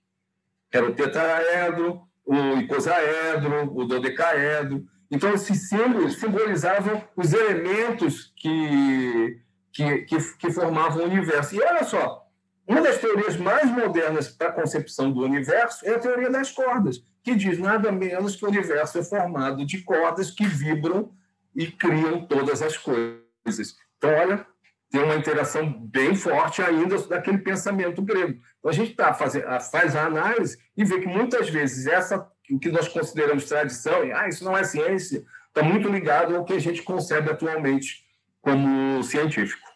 era 0.71 0.83
o 0.83 0.95
tetraedro, 0.95 2.01
o 2.25 2.57
icosaedro, 2.57 3.71
o 3.77 3.85
dodecaedro. 3.85 4.83
Então, 5.11 5.31
esses 5.31 5.69
símbolos 5.69 6.19
simbolizavam 6.19 7.03
os 7.15 7.33
elementos 7.33 8.33
que, 8.35 9.39
que, 9.71 9.97
que, 10.05 10.17
que 10.39 10.51
formavam 10.51 11.03
o 11.03 11.05
universo. 11.05 11.55
E 11.55 11.61
olha 11.61 11.83
só, 11.83 12.25
uma 12.67 12.81
das 12.81 12.97
teorias 12.97 13.37
mais 13.37 13.69
modernas 13.69 14.29
para 14.29 14.47
a 14.47 14.53
concepção 14.53 15.11
do 15.11 15.21
universo 15.21 15.85
é 15.85 15.93
a 15.93 15.99
teoria 15.99 16.31
das 16.31 16.51
cordas, 16.51 17.05
que 17.21 17.35
diz 17.35 17.59
nada 17.59 17.91
menos 17.91 18.35
que 18.35 18.43
o 18.43 18.49
universo 18.49 18.97
é 18.97 19.03
formado 19.03 19.63
de 19.63 19.83
cordas 19.83 20.31
que 20.31 20.47
vibram 20.47 21.11
e 21.55 21.67
criam 21.67 22.25
todas 22.25 22.63
as 22.63 22.75
coisas. 22.75 23.77
Então, 23.99 24.09
olha, 24.09 24.47
tem 24.89 25.03
uma 25.03 25.15
interação 25.15 25.69
bem 25.69 26.15
forte 26.15 26.61
ainda 26.61 26.97
daquele 27.07 27.39
pensamento 27.39 28.01
grego. 28.01 28.39
Então, 28.59 28.71
a 28.71 28.73
gente 28.73 28.95
tá 28.95 29.13
fazendo, 29.13 29.45
faz 29.71 29.95
a 29.95 30.05
análise 30.05 30.57
e 30.75 30.83
vê 30.85 30.99
que 30.99 31.07
muitas 31.07 31.49
vezes 31.49 31.87
essa 31.87 32.29
o 32.49 32.59
que 32.59 32.69
nós 32.69 32.87
consideramos 32.87 33.45
tradição, 33.45 34.05
e 34.05 34.13
ah, 34.13 34.27
isso 34.27 34.43
não 34.45 34.57
é 34.57 34.63
ciência, 34.63 35.25
está 35.47 35.61
muito 35.61 35.89
ligado 35.89 36.35
ao 36.35 36.45
que 36.45 36.53
a 36.53 36.59
gente 36.59 36.81
concebe 36.81 37.29
atualmente 37.29 38.05
como 38.41 39.03
científico. 39.03 39.67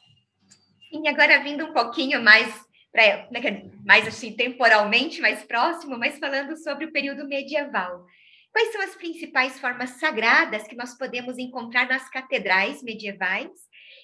E 0.91 1.07
agora 1.07 1.43
vindo 1.43 1.65
um 1.65 1.73
pouquinho 1.73 2.21
mais 2.23 2.47
pra, 2.91 3.27
né, 3.31 3.69
mais 3.85 4.07
assim 4.07 4.33
temporalmente 4.33 5.21
mais 5.21 5.43
próximo, 5.43 5.97
mas 5.97 6.19
falando 6.19 6.55
sobre 6.57 6.85
o 6.85 6.91
período 6.91 7.27
medieval. 7.27 8.05
Quais 8.51 8.71
são 8.71 8.81
as 8.81 8.95
principais 8.95 9.59
formas 9.59 9.91
sagradas 9.91 10.63
que 10.67 10.75
nós 10.75 10.97
podemos 10.97 11.37
encontrar 11.37 11.87
nas 11.87 12.09
catedrais 12.09 12.83
medievais 12.83 13.49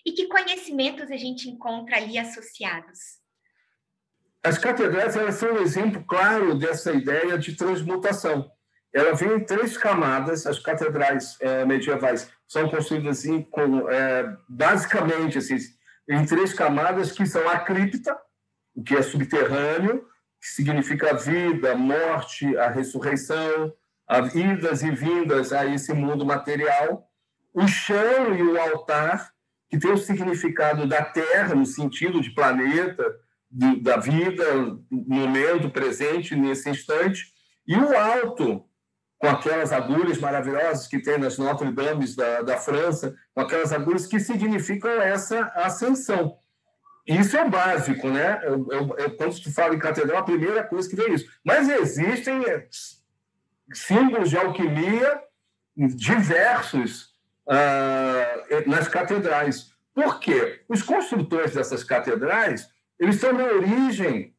e 0.08 0.14
que 0.14 0.28
conhecimentos 0.28 1.12
a 1.12 1.18
gente 1.18 1.50
encontra 1.50 1.98
ali 1.98 2.18
associados? 2.18 2.98
As 4.42 4.58
catedrais 4.58 5.18
elas 5.18 5.36
são 5.36 5.56
um 5.56 5.62
exemplo 5.62 6.02
claro 6.06 6.58
dessa 6.58 6.94
ideia 6.94 7.38
de 7.38 7.58
transmutação. 7.58 8.50
Ela 8.94 9.14
vem 9.14 9.34
em 9.34 9.44
três 9.44 9.78
camadas. 9.78 10.48
As 10.48 10.60
catedrais 10.60 11.36
é, 11.42 11.66
medievais 11.66 12.32
são 12.48 12.70
construídas 12.70 13.20
assim, 13.20 13.42
com, 13.42 13.90
é, 13.90 14.34
basicamente 14.48 15.40
assim, 15.40 15.58
em 16.10 16.26
três 16.26 16.54
camadas, 16.54 17.12
que 17.12 17.26
são 17.26 17.48
a 17.50 17.60
cripta, 17.60 18.18
o 18.74 18.82
que 18.82 18.96
é 18.96 19.02
subterrâneo, 19.02 20.08
que 20.40 20.48
significa 20.48 21.10
a 21.10 21.16
vida, 21.16 21.74
a 21.74 21.76
morte, 21.76 22.56
a 22.56 22.70
ressurreição, 22.70 23.74
as 24.08 24.34
idas 24.34 24.84
e 24.84 24.92
vindas 24.92 25.52
a 25.52 25.66
esse 25.66 25.92
mundo 25.92 26.26
material, 26.26 27.12
o 27.54 27.68
chão 27.68 28.34
e 28.34 28.42
o 28.42 28.58
altar, 28.58 29.36
que 29.70 29.78
tem 29.78 29.92
o 29.92 29.98
significado 29.98 30.88
da 30.88 31.04
Terra, 31.04 31.54
no 31.54 31.66
sentido 31.66 32.22
de 32.22 32.32
planeta, 32.32 33.04
de, 33.50 33.82
da 33.82 33.98
vida, 33.98 34.46
momento 34.90 35.70
presente, 35.70 36.36
nesse 36.36 36.70
instante, 36.70 37.34
e 37.68 37.76
o 37.76 37.98
alto, 37.98 38.66
com 39.18 39.28
aquelas 39.28 39.72
agulhas 39.72 40.20
maravilhosas 40.20 40.88
que 40.88 41.00
tem 41.00 41.18
nas 41.18 41.38
Notre 41.38 41.72
Dame 41.72 42.06
da, 42.16 42.42
da 42.42 42.58
França, 42.58 43.16
com 43.34 43.42
aquelas 43.42 43.74
agulhas 43.74 44.06
que 44.06 44.20
significam 44.20 44.92
essa 45.02 45.52
ascensão. 45.56 46.38
isso 47.06 47.36
é 47.36 47.50
básico, 47.50 48.10
né? 48.10 48.40
Eu, 48.44 48.68
eu, 48.72 48.96
eu, 48.98 49.18
quando 49.18 49.42
tu 49.42 49.52
fala 49.52 49.76
em 49.76 49.80
catedral, 49.80 50.20
a 50.20 50.24
primeira 50.24 50.64
coisa 50.64 50.88
que 50.88 50.96
vem 50.96 51.08
é 51.08 51.14
isso. 51.14 51.30
Mas 51.44 51.68
existem 51.68 52.42
símbolos 53.74 54.30
de 54.30 54.38
alquimia 54.38 55.22
diversos 55.76 57.07
uh, 57.48 58.70
nas 58.70 58.88
catedrais. 58.88 59.72
Por 59.94 60.20
quê? 60.20 60.62
Os 60.70 60.84
construtores 60.84 61.54
dessas 61.54 61.84
catedrais 61.84 62.70
eles 63.00 63.16
estão 63.16 63.34
na 63.34 63.46
origem 63.46 64.34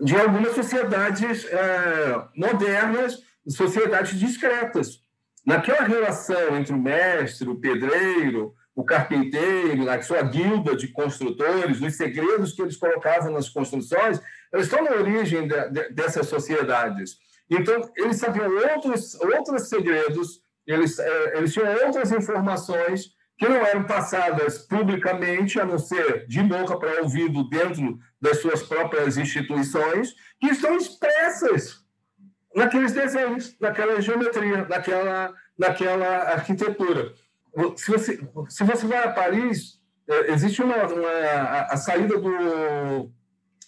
de 0.00 0.16
algumas 0.16 0.54
sociedades 0.54 1.44
uh, 1.44 2.28
modernas, 2.36 3.22
sociedades 3.48 4.18
discretas. 4.18 5.00
Naquela 5.44 5.82
relação 5.82 6.56
entre 6.56 6.74
o 6.74 6.78
mestre, 6.78 7.48
o 7.48 7.58
pedreiro, 7.58 8.54
o 8.74 8.84
carpinteiro, 8.84 9.84
na 9.84 10.00
sua 10.02 10.22
guilda 10.22 10.76
de 10.76 10.88
construtores, 10.88 11.80
os 11.80 11.96
segredos 11.96 12.52
que 12.52 12.62
eles 12.62 12.76
colocavam 12.76 13.32
nas 13.32 13.48
construções, 13.48 14.20
eles 14.52 14.66
estão 14.66 14.84
na 14.84 14.92
origem 14.92 15.48
de, 15.48 15.70
de, 15.70 15.88
dessas 15.90 16.28
sociedades. 16.28 17.16
Então, 17.50 17.90
eles 17.96 18.18
sabiam 18.18 18.50
outros, 18.74 19.14
outros 19.20 19.68
segredos, 19.68 20.42
eles, 20.68 20.98
é, 20.98 21.38
eles 21.38 21.52
tinham 21.52 21.72
outras 21.86 22.12
informações 22.12 23.16
que 23.38 23.48
não 23.48 23.56
eram 23.56 23.84
passadas 23.84 24.58
publicamente, 24.58 25.60
a 25.60 25.64
não 25.64 25.78
ser 25.78 26.26
de 26.26 26.42
boca 26.42 26.76
para 26.76 27.02
ouvido 27.02 27.48
dentro 27.48 27.98
das 28.20 28.40
suas 28.40 28.62
próprias 28.62 29.16
instituições, 29.16 30.14
que 30.40 30.48
estão 30.48 30.76
expressas 30.76 31.84
naqueles 32.54 32.92
desenhos, 32.92 33.56
naquela 33.60 34.00
geometria, 34.00 34.66
naquela, 34.68 35.32
naquela 35.56 36.32
arquitetura. 36.32 37.14
Se 37.76 37.90
você, 37.90 38.20
se 38.48 38.64
você 38.64 38.86
vai 38.86 39.04
a 39.04 39.12
Paris, 39.12 39.80
é, 40.08 40.32
existe 40.32 40.60
uma, 40.62 40.76
uma 40.86 41.10
a, 41.70 41.76
saída 41.76 42.18
do, 42.18 43.10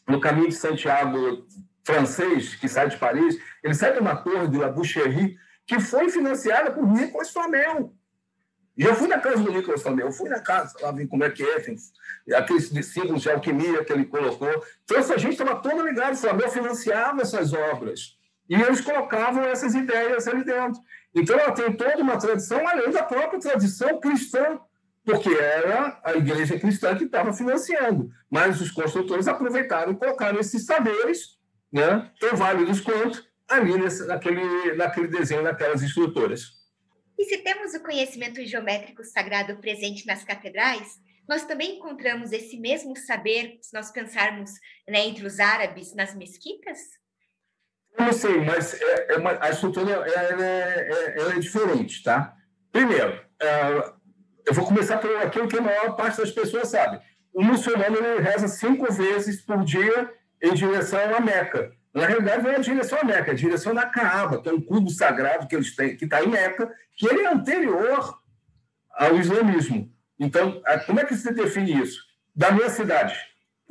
do 0.07 0.21
caminho 0.21 0.49
de 0.49 0.55
Santiago 0.55 1.47
francês, 1.85 2.55
que 2.57 2.69
sai 2.69 2.89
de 2.89 2.97
Paris, 2.97 3.39
ele 3.63 3.75
sai 3.75 3.93
de 3.93 4.01
uma 4.01 4.17
torre 4.17 4.49
de 4.49 4.59
La 4.59 4.69
Boucherie, 4.69 5.37
que 5.71 5.79
foi 5.79 6.11
financiada 6.11 6.73
por 6.73 6.85
Nicolas 6.85 7.31
Flamel. 7.31 7.95
E 8.77 8.83
eu 8.83 8.93
fui 8.97 9.07
na 9.07 9.21
casa 9.21 9.37
do 9.37 9.53
Nicolas 9.53 9.81
Flamel, 9.81 10.07
eu 10.07 10.13
fui 10.13 10.29
na 10.29 10.41
casa, 10.41 10.77
lá 10.83 10.91
vi 10.91 11.07
como 11.07 11.23
é 11.23 11.31
que 11.31 11.45
é, 11.45 12.35
aqueles 12.35 12.71
símbolos 12.87 13.23
de 13.23 13.31
alquimia 13.31 13.85
que 13.85 13.93
ele 13.93 14.05
colocou. 14.05 14.51
Então, 14.83 14.99
essa 14.99 15.17
gente 15.17 15.35
estava 15.35 15.55
toda 15.63 15.85
ligada, 15.85 16.15
o 16.15 16.17
Flamel 16.17 16.51
financiava 16.51 17.23
essas 17.23 17.53
obras. 17.53 18.19
E 18.49 18.61
eles 18.61 18.81
colocavam 18.81 19.45
essas 19.45 19.77
ideias 19.77 20.27
ali 20.27 20.43
dentro. 20.43 20.83
Então, 21.15 21.39
ela 21.39 21.53
tem 21.53 21.73
toda 21.73 22.03
uma 22.03 22.19
tradição, 22.19 22.67
além 22.67 22.91
da 22.91 23.05
própria 23.05 23.39
tradição 23.39 24.01
cristã, 24.01 24.59
porque 25.05 25.31
era 25.31 26.01
a 26.03 26.15
igreja 26.15 26.59
cristã 26.59 26.97
que 26.97 27.05
estava 27.05 27.33
financiando. 27.33 28.11
Mas 28.29 28.61
os 28.61 28.73
construtores 28.73 29.29
aproveitaram 29.29 29.93
e 29.93 29.97
colocaram 29.97 30.41
esses 30.41 30.67
saberes, 30.67 31.39
né, 31.73 32.11
tão 32.19 32.37
válidos 32.37 32.81
quanto, 32.81 33.30
ali 33.51 33.77
nesse, 33.77 34.07
naquele, 34.07 34.75
naquele 34.75 35.09
desenho, 35.09 35.43
naquelas 35.43 35.83
estruturas. 35.83 36.61
E 37.19 37.25
se 37.25 37.39
temos 37.39 37.75
o 37.75 37.83
conhecimento 37.83 38.43
geométrico 38.47 39.05
sagrado 39.05 39.57
presente 39.59 40.07
nas 40.07 40.25
catedrais, 40.25 40.99
nós 41.29 41.45
também 41.45 41.77
encontramos 41.77 42.33
esse 42.33 42.59
mesmo 42.59 42.97
saber, 42.97 43.59
se 43.61 43.75
nós 43.75 43.91
pensarmos 43.91 44.51
né, 44.89 45.07
entre 45.07 45.27
os 45.27 45.39
árabes 45.39 45.95
nas 45.95 46.15
mesquitas? 46.15 46.79
Eu 47.99 48.07
não 48.07 48.13
sei, 48.13 48.41
mas 48.41 48.81
é, 48.81 49.13
é 49.13 49.17
uma, 49.17 49.39
a 49.41 49.51
estrutura 49.51 49.93
ela 49.93 50.45
é, 50.45 51.15
ela 51.19 51.35
é, 51.35 51.39
diferente, 51.39 52.03
tá? 52.03 52.35
Primeiro, 52.73 53.25
é, 53.41 53.93
eu 54.47 54.55
vou 54.55 54.65
começar 54.65 54.99
por 54.99 55.15
aquilo 55.19 55.47
que 55.47 55.59
a 55.59 55.63
maior 55.63 55.95
parte 55.97 56.19
das 56.19 56.31
pessoas 56.31 56.69
sabe. 56.69 57.01
O 57.33 57.43
muçulmano 57.43 58.19
reza 58.19 58.49
cinco 58.49 58.93
vezes 58.93 59.41
por 59.43 59.65
dia 59.65 60.13
em 60.43 60.55
direção 60.55 61.15
à 61.15 61.21
Meca. 61.21 61.73
Na 61.93 62.07
realidade, 62.07 62.43
não 62.43 62.51
é 62.51 62.57
a 62.57 62.61
direção 62.61 62.99
à 63.01 63.05
Meca, 63.05 63.31
é 63.31 63.33
a 63.33 63.37
direção 63.37 63.75
da 63.75 63.87
Kaaba, 63.87 64.41
que 64.41 64.49
é 64.49 64.53
um 64.53 64.61
cubo 64.61 64.91
sagrado 64.91 65.47
que 65.47 65.57
eles 65.57 65.75
têm, 65.75 65.97
que 65.97 66.05
está 66.05 66.23
em 66.23 66.29
Meca, 66.29 66.71
que 66.97 67.07
ele 67.09 67.23
é 67.23 67.33
anterior 67.33 68.19
ao 68.93 69.17
islamismo. 69.17 69.93
Então, 70.19 70.63
como 70.87 71.01
é 71.01 71.05
que 71.05 71.17
se 71.17 71.33
define 71.33 71.83
isso? 71.83 72.03
Da 72.35 72.53
minha 72.53 72.71
cidade, 72.71 73.19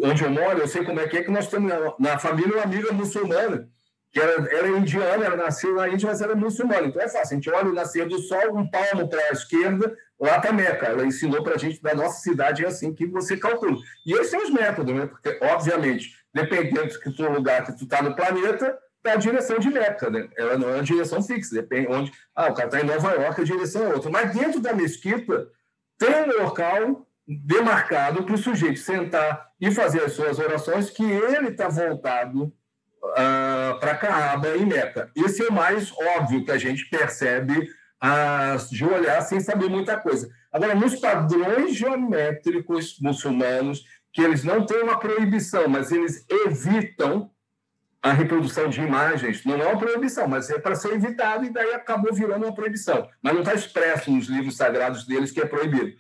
onde 0.02 0.24
eu 0.24 0.30
moro, 0.30 0.60
eu 0.60 0.68
sei 0.68 0.84
como 0.84 1.00
é 1.00 1.08
que 1.08 1.18
é 1.18 1.24
que 1.24 1.32
nós 1.32 1.48
temos 1.48 1.72
na 1.98 2.20
família 2.20 2.56
uma 2.56 2.64
amiga 2.64 2.92
muçulmana 2.92 3.70
que 4.12 4.20
era, 4.20 4.56
era 4.56 4.68
indiana, 4.70 5.26
ela 5.26 5.36
nasceu 5.36 5.76
na 5.76 5.88
Índia, 5.88 6.10
mas 6.10 6.22
era 6.22 6.36
muçulmana. 6.36 6.88
Então 6.88 7.02
é 7.02 7.08
fácil, 7.08 7.34
a 7.34 7.36
gente 7.36 7.50
olha 7.50 7.70
o 7.70 7.74
nascer 7.74 8.08
do 8.08 8.20
sol, 8.20 8.58
um 8.58 8.70
palmo 8.70 9.08
para 9.08 9.22
a 9.22 9.32
esquerda, 9.32 9.96
lá 10.20 10.38
está 10.38 10.52
Meca. 10.52 10.88
Ela 10.88 11.06
ensinou 11.06 11.44
para 11.44 11.56
a 11.56 11.58
gente, 11.58 11.82
da 11.82 11.94
nossa 11.94 12.20
cidade, 12.22 12.66
é 12.66 12.68
assim 12.68 12.94
que 12.94 13.06
você 13.06 13.38
calcula. 13.38 13.78
E 14.06 14.14
esses 14.14 14.32
são 14.32 14.42
os 14.42 14.50
métodos, 14.50 14.96
né? 14.96 15.06
Porque, 15.06 15.38
obviamente, 15.44 16.18
dependendo 16.34 16.94
do 17.18 17.32
lugar 17.32 17.66
que 17.66 17.78
tu 17.78 17.84
está 17.84 18.02
no 18.02 18.16
planeta, 18.16 18.78
é 19.06 19.12
a 19.12 19.16
direção 19.16 19.60
de 19.60 19.70
Meca, 19.70 20.10
né? 20.10 20.28
Ela 20.38 20.58
não 20.58 20.70
é 20.70 20.76
uma 20.76 20.84
direção 20.84 21.24
fixa, 21.24 21.56
depende 21.56 21.88
onde. 21.88 22.12
Ah, 22.36 22.48
o 22.48 22.54
cara 22.54 22.68
está 22.68 22.82
em 22.82 22.86
Nova 22.86 23.14
York, 23.14 23.42
a 23.42 23.46
direção 23.46 23.84
é 23.84 23.94
outra. 23.94 24.12
Mas 24.12 24.34
dentro 24.34 24.60
da 24.60 24.74
mesquita, 24.74 25.48
tem 25.98 26.10
um 26.24 26.44
local 26.44 27.08
demarcado 27.28 28.24
para 28.24 28.36
o 28.36 28.38
sujeito 28.38 28.80
sentar 28.80 29.50
e 29.62 29.72
fazer 29.72 30.02
as 30.02 30.14
suas 30.14 30.40
orações, 30.40 30.90
que 30.90 31.04
ele 31.04 31.50
está 31.50 31.68
voltado 31.70 32.46
uh, 32.46 33.80
para 33.80 33.96
Kaaba 33.96 34.56
e 34.56 34.66
Meca. 34.66 35.12
Esse 35.16 35.44
é 35.44 35.48
o 35.48 35.54
mais 35.54 35.92
óbvio 36.18 36.44
que 36.44 36.52
a 36.52 36.58
gente 36.58 36.90
percebe 36.90 37.70
uh, 38.04 38.70
de 38.70 38.86
olhar 38.86 39.22
sem 39.22 39.40
saber 39.40 39.70
muita 39.70 39.98
coisa. 39.98 40.30
Agora, 40.52 40.74
nos 40.74 40.96
padrões 40.96 41.76
geométricos 41.76 42.98
muçulmanos, 43.00 43.84
que 44.20 44.26
eles 44.26 44.44
não 44.44 44.66
têm 44.66 44.84
uma 44.84 45.00
proibição, 45.00 45.70
mas 45.70 45.94
eles 45.94 46.26
evitam 46.46 47.32
a 48.02 48.12
reprodução 48.12 48.70
de 48.70 48.82
imagens. 48.82 49.46
Não 49.46 49.56
é 49.56 49.66
uma 49.66 49.80
proibição, 49.80 50.28
mas 50.28 50.50
é 50.50 50.60
para 50.60 50.76
ser 50.76 50.92
evitado, 50.94 51.46
e 51.46 51.50
daí 51.50 51.74
acabou 51.74 52.14
virando 52.14 52.46
uma 52.46 52.54
proibição. 52.54 53.08
Mas 53.24 53.34
não 53.34 53.40
está 53.40 53.54
expresso 53.54 54.12
nos 54.12 54.28
livros 54.28 54.58
sagrados 54.58 55.06
deles 55.06 55.32
que 55.32 55.40
é 55.40 55.46
proibido. 55.46 55.94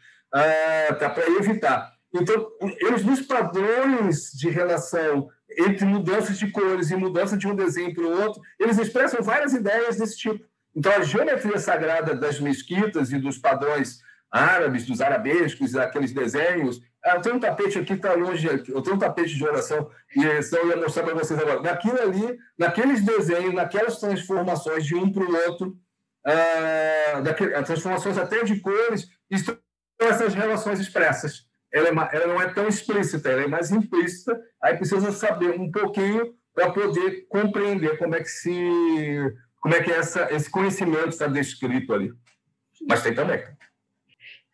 Está 0.90 1.08
ah, 1.08 1.10
para 1.10 1.30
evitar. 1.30 1.94
Então, 2.14 2.50
eles, 2.82 3.06
nos 3.06 3.22
padrões 3.22 4.32
de 4.34 4.50
relação 4.50 5.30
entre 5.58 5.86
mudanças 5.86 6.38
de 6.38 6.52
cores 6.52 6.92
e 6.92 6.98
mudança 6.98 7.38
de 7.38 7.48
um 7.48 7.56
desenho 7.56 7.94
para 7.94 8.04
o 8.04 8.22
outro, 8.22 8.42
eles 8.60 8.78
expressam 8.78 9.24
várias 9.24 9.54
ideias 9.54 9.96
desse 9.96 10.18
tipo. 10.18 10.44
Então, 10.76 10.92
a 10.92 11.04
geometria 11.04 11.58
sagrada 11.58 12.14
das 12.14 12.38
mesquitas 12.38 13.14
e 13.14 13.18
dos 13.18 13.38
padrões 13.38 14.02
árabes, 14.32 14.86
dos 14.86 15.02
arabescos, 15.02 15.76
aqueles 15.76 16.12
desenhos. 16.12 16.82
Ah, 17.04 17.16
eu 17.16 17.22
tenho 17.22 17.36
um 17.36 17.40
tapete 17.40 17.80
aqui 17.80 17.94
está 17.94 18.14
longe, 18.14 18.46
eu 18.48 18.82
tenho 18.82 18.96
um 18.96 19.00
tapete 19.00 19.36
de 19.36 19.46
oração, 19.46 19.90
e 20.16 20.24
eu 20.24 20.70
ia 20.70 20.78
mostrar 20.78 21.04
para 21.04 21.14
vocês 21.14 21.40
agora. 21.40 21.62
Naquilo 21.62 22.02
ali, 22.02 22.38
naqueles 22.58 23.04
desenhos, 23.04 23.54
naquelas 23.54 24.00
transformações 24.00 24.86
de 24.86 24.96
um 24.96 25.12
para 25.12 25.24
o 25.24 25.36
outro, 25.48 25.78
ah, 26.26 27.22
daquele, 27.22 27.52
transformações 27.64 28.18
até 28.18 28.44
de 28.44 28.60
cores, 28.60 29.08
estão 29.30 29.58
essas 30.02 30.34
relações 30.34 30.80
expressas 30.80 31.50
ela, 31.72 31.88
é, 31.88 32.16
ela 32.16 32.28
não 32.28 32.42
é 32.42 32.52
tão 32.52 32.68
explícita, 32.68 33.30
ela 33.30 33.44
é 33.44 33.48
mais 33.48 33.72
implícita, 33.72 34.40
aí 34.62 34.76
precisa 34.76 35.12
saber 35.12 35.60
um 35.60 35.72
pouquinho 35.72 36.34
para 36.54 36.72
poder 36.72 37.28
compreender 37.30 37.98
como 37.98 38.16
é 38.16 38.20
que 38.20 38.30
se 38.30 39.36
como 39.62 39.76
é 39.76 39.84
que 39.84 39.92
essa, 39.92 40.34
esse 40.34 40.50
conhecimento 40.50 41.10
está 41.10 41.28
descrito 41.28 41.94
ali. 41.94 42.14
Mas 42.88 43.04
tem 43.04 43.14
também. 43.14 43.44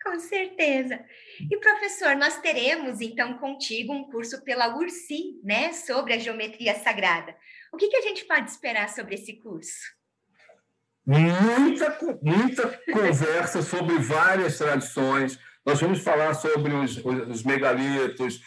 Com 0.06 0.20
certeza. 0.20 1.04
E 1.52 1.58
professor, 1.58 2.16
nós 2.16 2.40
teremos 2.40 3.02
então 3.02 3.40
contigo 3.40 3.92
um 3.92 4.04
curso 4.04 4.44
pela 4.44 4.78
URSI, 4.78 5.42
né, 5.44 5.74
sobre 5.74 6.14
a 6.14 6.20
geometria 6.20 6.76
sagrada. 6.76 7.36
O 7.74 7.78
que, 7.78 7.88
que 7.88 7.98
a 7.98 8.02
gente 8.02 8.24
pode 8.26 8.52
esperar 8.52 8.88
sobre 8.90 9.16
esse 9.16 9.34
curso? 9.34 9.96
Muita, 11.04 12.20
muita 12.22 12.80
conversa 12.92 13.64
sobre 13.64 13.98
várias 13.98 14.60
tradições, 14.60 15.40
nós 15.66 15.82
vamos 15.82 16.04
falar 16.04 16.36
sobre 16.36 16.72
os, 16.72 16.98
os 17.04 17.44
megalitos, 17.44 18.40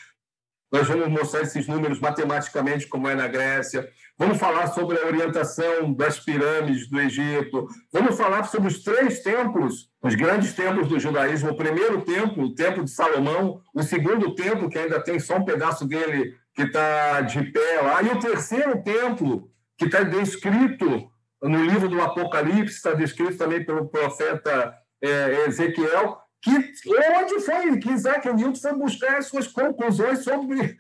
nós 0.71 0.87
vamos 0.87 1.09
mostrar 1.09 1.43
esses 1.43 1.67
números 1.67 1.99
matematicamente, 1.99 2.87
como 2.87 3.09
é 3.09 3.15
na 3.15 3.27
Grécia. 3.27 3.89
Vamos 4.19 4.39
falar 4.39 4.67
sobre 4.69 4.99
a 4.99 5.07
orientação 5.07 5.93
das 5.95 6.21
pirâmides 6.21 6.91
do 6.91 7.01
Egito. 7.01 7.67
Vamos 7.91 8.17
falar 8.17 8.45
sobre 8.45 8.69
os 8.69 8.83
três 8.83 9.23
templos, 9.23 9.91
os 10.03 10.15
grandes 10.15 10.53
templos 10.53 10.89
do 10.89 11.01
judaísmo. 11.01 11.51
O 11.51 11.57
primeiro 11.57 12.03
templo, 12.03 12.45
o 12.45 12.55
templo 12.55 12.85
de 12.85 12.91
Salomão. 12.91 13.63
O 13.75 13.83
segundo 13.83 14.35
templo, 14.35 14.69
que 14.69 14.79
ainda 14.79 15.03
tem 15.03 15.19
só 15.19 15.37
um 15.37 15.45
pedaço 15.45 15.87
dele 15.87 16.35
que 16.53 16.63
está 16.63 17.23
de 17.23 17.43
pé 17.51 17.81
lá. 17.81 18.03
E 18.03 18.09
o 18.09 18.19
terceiro 18.19 18.83
templo, 18.83 19.51
que 19.77 19.87
está 19.87 20.03
descrito 20.03 21.11
no 21.43 21.65
livro 21.65 21.89
do 21.89 22.03
Apocalipse, 22.03 22.75
está 22.75 22.93
descrito 22.93 23.39
também 23.39 23.65
pelo 23.65 23.89
profeta 23.89 24.75
é, 25.01 25.47
Ezequiel 25.47 26.19
que 26.41 26.51
onde 26.51 27.41
foi 27.41 27.79
que 27.79 27.91
Isaac 27.91 28.33
Newton 28.33 28.61
foi 28.61 28.73
buscar 28.75 29.19
as 29.19 29.27
suas 29.27 29.47
conclusões 29.49 30.21
sobre 30.21 30.77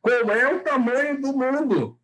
qual 0.00 0.30
é 0.30 0.54
o 0.54 0.60
tamanho 0.60 1.20
do 1.20 1.32
mundo. 1.32 1.98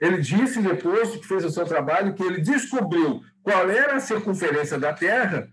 Ele 0.00 0.18
disse, 0.18 0.60
depois 0.62 1.10
que 1.10 1.26
fez 1.26 1.44
o 1.44 1.50
seu 1.50 1.66
trabalho, 1.66 2.14
que 2.14 2.22
ele 2.22 2.40
descobriu 2.40 3.20
qual 3.42 3.70
era 3.70 3.96
a 3.96 4.00
circunferência 4.00 4.78
da 4.78 4.92
Terra, 4.92 5.48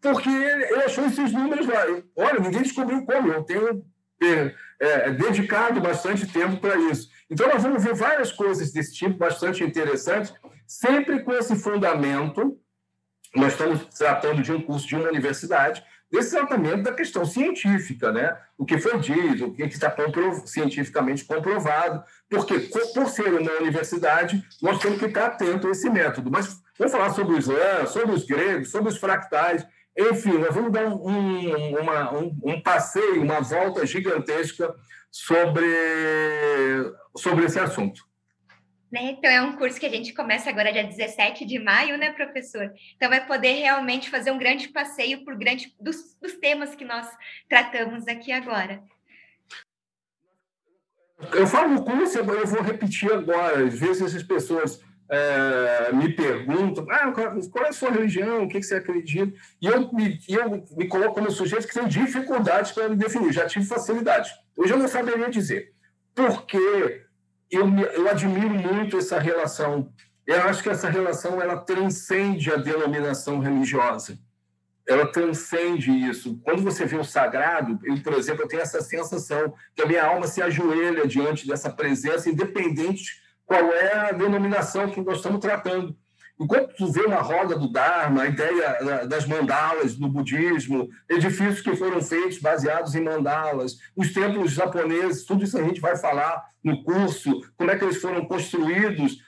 porque 0.00 0.30
ele 0.30 0.82
achou 0.82 1.04
esses 1.04 1.32
números 1.32 1.66
lá. 1.66 1.84
Olha, 2.16 2.40
ninguém 2.40 2.62
descobriu 2.62 3.04
como. 3.04 3.30
Eu 3.30 3.42
tenho 3.44 3.84
ter 4.20 4.54
é, 4.78 5.10
dedicado 5.10 5.80
bastante 5.80 6.26
tempo 6.26 6.58
para 6.58 6.76
isso. 6.76 7.08
Então, 7.30 7.48
nós 7.48 7.62
vamos 7.62 7.82
ver 7.82 7.94
várias 7.94 8.30
coisas 8.30 8.70
desse 8.70 8.94
tipo, 8.94 9.16
bastante 9.16 9.64
interessantes, 9.64 10.32
sempre 10.66 11.22
com 11.22 11.32
esse 11.32 11.56
fundamento. 11.56 12.58
Nós 13.34 13.52
estamos 13.52 13.84
tratando 13.96 14.42
de 14.42 14.52
um 14.52 14.60
curso 14.60 14.86
de 14.86 14.96
uma 14.96 15.08
universidade, 15.08 15.82
desse 16.10 16.30
tratamento 16.30 16.82
da 16.82 16.92
questão 16.92 17.24
científica, 17.24 18.10
né? 18.10 18.36
O 18.58 18.66
que 18.66 18.78
foi 18.78 18.98
dito, 18.98 19.46
o 19.46 19.54
que 19.54 19.62
está 19.62 19.90
compro 19.90 20.42
cientificamente 20.46 21.24
comprovado, 21.24 22.02
porque, 22.28 22.58
por 22.94 23.08
ser 23.08 23.32
uma 23.32 23.52
universidade, 23.60 24.44
nós 24.60 24.78
temos 24.78 24.98
que 24.98 25.06
estar 25.06 25.26
atento 25.26 25.68
a 25.68 25.70
esse 25.70 25.88
método. 25.88 26.30
Mas 26.30 26.60
vamos 26.78 26.92
falar 26.92 27.10
sobre 27.10 27.34
o 27.34 27.38
Islã, 27.38 27.86
sobre 27.86 28.12
os 28.14 28.24
gregos, 28.24 28.70
sobre 28.70 28.88
os 28.88 28.98
fractais, 28.98 29.64
enfim, 29.96 30.38
nós 30.38 30.54
vamos 30.54 30.72
dar 30.72 30.86
um, 30.86 31.78
uma, 31.78 32.14
um, 32.14 32.36
um 32.42 32.60
passeio, 32.62 33.22
uma 33.22 33.40
volta 33.40 33.84
gigantesca 33.84 34.74
sobre, 35.10 35.66
sobre 37.16 37.44
esse 37.44 37.58
assunto. 37.58 38.09
Né? 38.90 39.12
Então, 39.12 39.30
é 39.30 39.40
um 39.40 39.56
curso 39.56 39.78
que 39.78 39.86
a 39.86 39.90
gente 39.90 40.12
começa 40.12 40.50
agora 40.50 40.72
dia 40.72 40.82
17 40.82 41.44
de 41.44 41.58
maio, 41.60 41.96
né, 41.96 42.10
professor? 42.12 42.72
Então, 42.96 43.08
vai 43.08 43.24
poder 43.24 43.52
realmente 43.52 44.10
fazer 44.10 44.32
um 44.32 44.38
grande 44.38 44.68
passeio 44.68 45.24
por 45.24 45.36
grande 45.36 45.72
dos, 45.80 46.16
dos 46.20 46.32
temas 46.34 46.74
que 46.74 46.84
nós 46.84 47.06
tratamos 47.48 48.08
aqui 48.08 48.32
agora. 48.32 48.82
Eu 51.32 51.46
falo 51.46 51.74
no 51.74 51.84
curso, 51.84 52.18
eu 52.18 52.24
vou 52.24 52.62
repetir 52.62 53.12
agora. 53.12 53.64
Às 53.64 53.78
vezes, 53.78 54.02
essas 54.02 54.22
pessoas 54.22 54.82
é, 55.10 55.92
me 55.92 56.12
perguntam 56.12 56.86
ah, 56.88 57.12
qual 57.12 57.64
é 57.64 57.68
a 57.68 57.72
sua 57.72 57.90
religião, 57.90 58.44
o 58.44 58.48
que, 58.48 58.62
você 58.62 58.76
acredita, 58.76 59.36
e 59.60 59.66
eu 59.66 59.92
me, 59.92 60.18
eu 60.28 60.64
me 60.76 60.86
coloco 60.86 61.14
como 61.14 61.30
sujeito 61.30 61.66
que 61.66 61.74
tem 61.74 61.86
dificuldades 61.88 62.72
para 62.72 62.88
me 62.88 62.96
definir, 62.96 63.32
já 63.32 63.46
tive 63.46 63.66
facilidade. 63.66 64.30
Hoje 64.56 64.72
eu 64.72 64.78
não 64.78 64.86
saberia 64.86 65.28
dizer, 65.28 65.72
porque 66.14 67.02
eu, 67.50 67.68
eu 67.68 68.08
admiro 68.08 68.50
muito 68.50 68.98
essa 68.98 69.18
relação. 69.18 69.92
Eu 70.26 70.42
acho 70.42 70.62
que 70.62 70.68
essa 70.68 70.88
relação 70.88 71.40
ela 71.40 71.56
transcende 71.56 72.52
a 72.52 72.56
denominação 72.56 73.40
religiosa. 73.40 74.18
Ela 74.86 75.06
transcende 75.06 75.90
isso. 75.90 76.40
Quando 76.44 76.62
você 76.62 76.84
vê 76.84 76.96
o 76.96 77.04
sagrado, 77.04 77.78
eu, 77.84 78.00
por 78.02 78.14
exemplo, 78.14 78.42
eu 78.42 78.48
tenho 78.48 78.62
essa 78.62 78.80
sensação 78.80 79.52
que 79.74 79.82
a 79.82 79.86
minha 79.86 80.04
alma 80.04 80.26
se 80.26 80.42
ajoelha 80.42 81.06
diante 81.06 81.46
dessa 81.46 81.70
presença, 81.70 82.30
independente 82.30 83.20
qual 83.44 83.72
é 83.72 84.10
a 84.10 84.12
denominação 84.12 84.90
que 84.90 85.00
nós 85.00 85.16
estamos 85.16 85.40
tratando. 85.40 85.96
Enquanto 86.40 86.74
tu 86.74 86.90
vê 86.90 87.02
uma 87.02 87.20
roda 87.20 87.54
do 87.54 87.70
Dharma, 87.70 88.22
a 88.22 88.26
ideia 88.26 89.06
das 89.06 89.26
mandalas 89.26 89.98
no 89.98 90.08
budismo, 90.08 90.88
edifícios 91.06 91.60
que 91.60 91.76
foram 91.76 92.00
feitos 92.00 92.38
baseados 92.38 92.94
em 92.94 93.04
mandalas, 93.04 93.78
os 93.94 94.10
templos 94.14 94.52
japoneses, 94.52 95.26
tudo 95.26 95.44
isso 95.44 95.58
a 95.58 95.62
gente 95.62 95.82
vai 95.82 95.98
falar 95.98 96.42
no 96.64 96.82
curso, 96.82 97.42
como 97.58 97.70
é 97.70 97.76
que 97.76 97.84
eles 97.84 98.00
foram 98.00 98.24
construídos. 98.24 99.18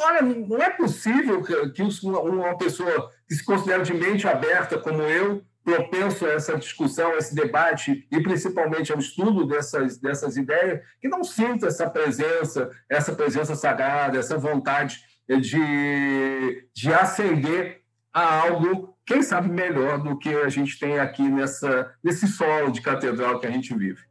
Olha, 0.00 0.22
não 0.22 0.60
é 0.60 0.70
possível 0.70 1.40
que 1.40 1.82
uma 1.82 2.58
pessoa 2.58 3.10
que 3.28 3.34
se 3.36 3.44
considera 3.44 3.84
de 3.84 3.94
mente 3.94 4.26
aberta 4.26 4.76
como 4.76 5.02
eu, 5.02 5.44
propenso 5.66 6.24
a 6.24 6.32
essa 6.32 6.56
discussão, 6.56 7.12
a 7.12 7.16
esse 7.16 7.34
debate 7.34 8.06
e 8.10 8.20
principalmente 8.20 8.92
ao 8.92 9.00
estudo 9.00 9.44
dessas, 9.44 9.98
dessas 9.98 10.36
ideias, 10.36 10.80
que 11.00 11.08
não 11.08 11.24
sinta 11.24 11.66
essa 11.66 11.90
presença, 11.90 12.70
essa 12.88 13.12
presença 13.12 13.56
sagrada, 13.56 14.16
essa 14.16 14.38
vontade 14.38 15.04
de, 15.28 16.68
de 16.72 16.92
ascender 16.92 17.82
a 18.12 18.42
algo, 18.42 18.96
quem 19.04 19.22
sabe, 19.22 19.50
melhor 19.50 19.98
do 20.02 20.18
que 20.18 20.28
a 20.28 20.48
gente 20.48 20.78
tem 20.78 20.98
aqui 20.98 21.22
nessa, 21.22 21.92
nesse 22.02 22.26
solo 22.28 22.70
de 22.70 22.80
catedral 22.80 23.38
que 23.40 23.46
a 23.46 23.50
gente 23.50 23.74
vive. 23.74 24.02